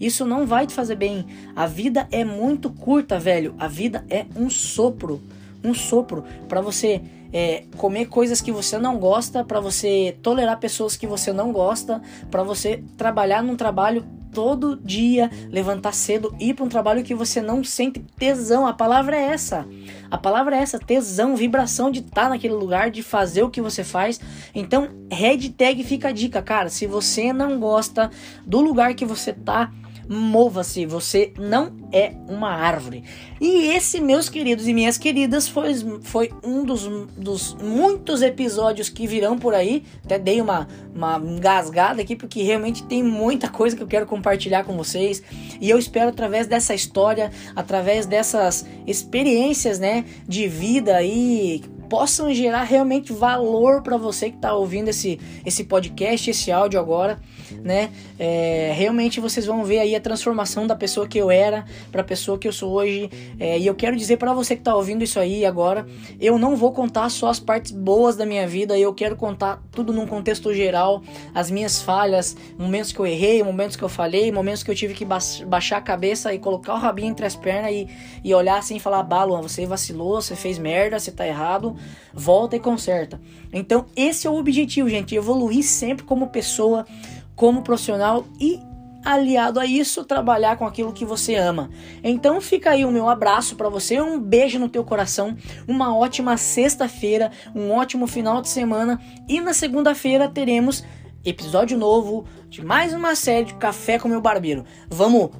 Isso 0.00 0.24
não 0.24 0.46
vai 0.46 0.66
te 0.66 0.74
fazer 0.74 0.96
bem. 0.96 1.26
A 1.54 1.66
vida 1.66 2.08
é 2.10 2.24
muito 2.24 2.70
curta, 2.70 3.18
velho. 3.18 3.54
A 3.58 3.68
vida 3.68 4.04
é 4.08 4.26
um 4.36 4.50
sopro, 4.50 5.20
um 5.62 5.74
sopro 5.74 6.24
para 6.48 6.60
você 6.60 7.00
é, 7.32 7.64
comer 7.76 8.06
coisas 8.06 8.40
que 8.40 8.52
você 8.52 8.78
não 8.78 8.98
gosta, 8.98 9.44
para 9.44 9.60
você 9.60 10.16
tolerar 10.22 10.58
pessoas 10.58 10.96
que 10.96 11.06
você 11.06 11.32
não 11.32 11.52
gosta, 11.52 12.02
para 12.30 12.42
você 12.42 12.82
trabalhar 12.96 13.42
num 13.42 13.56
trabalho 13.56 14.04
todo 14.34 14.76
dia, 14.76 15.30
levantar 15.48 15.94
cedo, 15.94 16.34
ir 16.40 16.54
para 16.54 16.64
um 16.64 16.68
trabalho 16.68 17.04
que 17.04 17.14
você 17.14 17.40
não 17.40 17.62
sente 17.62 18.00
tesão. 18.18 18.66
A 18.66 18.74
palavra 18.74 19.16
é 19.16 19.22
essa. 19.22 19.66
A 20.10 20.18
palavra 20.18 20.56
é 20.56 20.58
essa, 20.58 20.78
tesão, 20.78 21.36
vibração 21.36 21.90
de 21.90 22.00
estar 22.00 22.24
tá 22.24 22.28
naquele 22.28 22.54
lugar, 22.54 22.90
de 22.90 23.02
fazer 23.02 23.44
o 23.44 23.50
que 23.50 23.60
você 23.60 23.84
faz. 23.84 24.20
Então, 24.52 24.88
hashtag 25.10 25.84
fica 25.84 26.08
a 26.08 26.12
dica, 26.12 26.42
cara. 26.42 26.68
Se 26.68 26.86
você 26.86 27.32
não 27.32 27.58
gosta 27.58 28.10
do 28.44 28.60
lugar 28.60 28.94
que 28.94 29.06
você 29.06 29.32
tá, 29.32 29.70
mova-se, 30.08 30.86
você 30.86 31.32
não 31.38 31.72
é 31.92 32.12
uma 32.28 32.50
árvore. 32.50 33.04
E 33.40 33.68
esse, 33.68 34.00
meus 34.00 34.28
queridos 34.28 34.66
e 34.66 34.74
minhas 34.74 34.96
queridas, 34.96 35.48
foi, 35.48 35.74
foi 36.02 36.30
um 36.42 36.64
dos, 36.64 36.86
dos 37.16 37.54
muitos 37.54 38.22
episódios 38.22 38.88
que 38.88 39.06
virão 39.06 39.38
por 39.38 39.54
aí. 39.54 39.84
Até 40.04 40.18
dei 40.18 40.40
uma, 40.40 40.68
uma 40.94 41.18
engasgada 41.18 42.02
aqui, 42.02 42.16
porque 42.16 42.42
realmente 42.42 42.82
tem 42.84 43.02
muita 43.02 43.48
coisa 43.48 43.76
que 43.76 43.82
eu 43.82 43.86
quero 43.86 44.06
compartilhar 44.06 44.64
com 44.64 44.76
vocês. 44.76 45.22
E 45.60 45.68
eu 45.68 45.78
espero, 45.78 46.10
através 46.10 46.46
dessa 46.46 46.74
história, 46.74 47.30
através 47.54 48.06
dessas 48.06 48.66
experiências 48.86 49.78
né, 49.78 50.04
de 50.26 50.48
vida 50.48 50.96
aí, 50.96 51.62
possam 51.88 52.32
gerar 52.32 52.62
realmente 52.62 53.12
valor 53.12 53.82
para 53.82 53.96
você 53.96 54.30
que 54.30 54.36
está 54.36 54.54
ouvindo 54.54 54.88
esse, 54.88 55.20
esse 55.44 55.64
podcast, 55.64 56.30
esse 56.30 56.50
áudio 56.50 56.78
agora, 56.80 57.18
né? 57.62 57.90
É, 58.18 58.72
realmente 58.74 59.20
vocês 59.20 59.46
vão 59.46 59.64
ver 59.64 59.78
aí 59.78 59.94
a 59.94 60.00
transformação 60.00 60.66
da 60.66 60.74
pessoa 60.76 61.06
que 61.06 61.18
eu 61.18 61.30
era 61.30 61.64
para 61.90 62.00
a 62.00 62.04
pessoa 62.04 62.38
que 62.38 62.48
eu 62.48 62.52
sou 62.52 62.72
hoje. 62.72 63.10
É, 63.38 63.58
e 63.58 63.66
eu 63.66 63.74
quero 63.74 63.96
dizer 63.96 64.16
para 64.16 64.32
você 64.32 64.54
que 64.54 64.60
está 64.60 64.74
ouvindo 64.74 65.04
isso 65.04 65.18
aí 65.18 65.44
agora, 65.44 65.86
eu 66.20 66.38
não 66.38 66.56
vou 66.56 66.72
contar 66.72 67.08
só 67.08 67.28
as 67.28 67.38
partes 67.38 67.72
boas 67.72 68.16
da 68.16 68.24
minha 68.24 68.46
vida, 68.46 68.78
eu 68.78 68.92
quero 68.94 69.16
contar 69.16 69.62
tudo 69.70 69.92
num 69.92 70.06
contexto 70.06 70.52
geral, 70.54 71.02
as 71.34 71.50
minhas 71.50 71.82
falhas, 71.82 72.36
momentos 72.58 72.92
que 72.92 72.98
eu 72.98 73.06
errei, 73.06 73.42
momentos 73.42 73.76
que 73.76 73.82
eu 73.82 73.88
falhei, 73.88 74.30
momentos 74.32 74.62
que 74.62 74.70
eu 74.70 74.74
tive 74.74 74.94
que 74.94 75.04
baixar 75.04 75.78
a 75.78 75.82
cabeça 75.82 76.32
e 76.32 76.38
colocar 76.38 76.74
o 76.74 76.78
rabinho 76.78 77.10
entre 77.10 77.26
as 77.26 77.36
pernas 77.36 77.72
e, 77.72 77.88
e 78.22 78.34
olhar 78.34 78.58
assim 78.58 78.76
e 78.76 78.80
falar: 78.80 79.02
Balo, 79.02 79.40
você 79.42 79.66
vacilou, 79.66 80.20
você 80.20 80.36
fez 80.36 80.58
merda, 80.58 80.98
você 80.98 81.10
tá 81.10 81.26
errado 81.26 81.73
volta 82.12 82.56
e 82.56 82.60
conserta. 82.60 83.20
Então, 83.52 83.86
esse 83.96 84.26
é 84.26 84.30
o 84.30 84.36
objetivo, 84.36 84.88
gente, 84.88 85.14
evoluir 85.14 85.64
sempre 85.64 86.04
como 86.04 86.28
pessoa, 86.28 86.86
como 87.34 87.62
profissional 87.62 88.24
e 88.40 88.60
aliado 89.04 89.60
a 89.60 89.66
isso, 89.66 90.04
trabalhar 90.04 90.56
com 90.56 90.66
aquilo 90.66 90.92
que 90.92 91.04
você 91.04 91.34
ama. 91.34 91.68
Então 92.02 92.40
fica 92.40 92.70
aí 92.70 92.84
o 92.84 92.90
meu 92.90 93.08
abraço 93.08 93.54
para 93.54 93.68
você, 93.68 94.00
um 94.00 94.18
beijo 94.18 94.58
no 94.58 94.68
teu 94.68 94.82
coração, 94.82 95.36
uma 95.68 95.94
ótima 95.94 96.36
sexta-feira, 96.36 97.30
um 97.54 97.70
ótimo 97.70 98.06
final 98.06 98.40
de 98.40 98.48
semana 98.48 98.98
e 99.28 99.40
na 99.40 99.52
segunda-feira 99.52 100.28
teremos 100.28 100.82
episódio 101.24 101.76
novo 101.76 102.24
de 102.48 102.64
mais 102.64 102.94
uma 102.94 103.14
série 103.14 103.46
de 103.46 103.54
Café 103.54 103.98
com 103.98 104.08
meu 104.08 104.20
barbeiro. 104.20 104.64
Vamos 104.88 105.30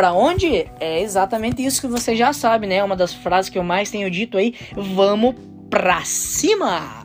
para 0.00 0.14
onde? 0.14 0.66
É 0.80 1.02
exatamente 1.02 1.62
isso 1.62 1.82
que 1.82 1.86
você 1.86 2.16
já 2.16 2.32
sabe, 2.32 2.66
né? 2.66 2.82
Uma 2.82 2.96
das 2.96 3.12
frases 3.12 3.50
que 3.50 3.58
eu 3.58 3.62
mais 3.62 3.90
tenho 3.90 4.10
dito 4.10 4.38
aí. 4.38 4.54
Vamos 4.74 5.34
pra 5.68 6.02
cima! 6.06 6.99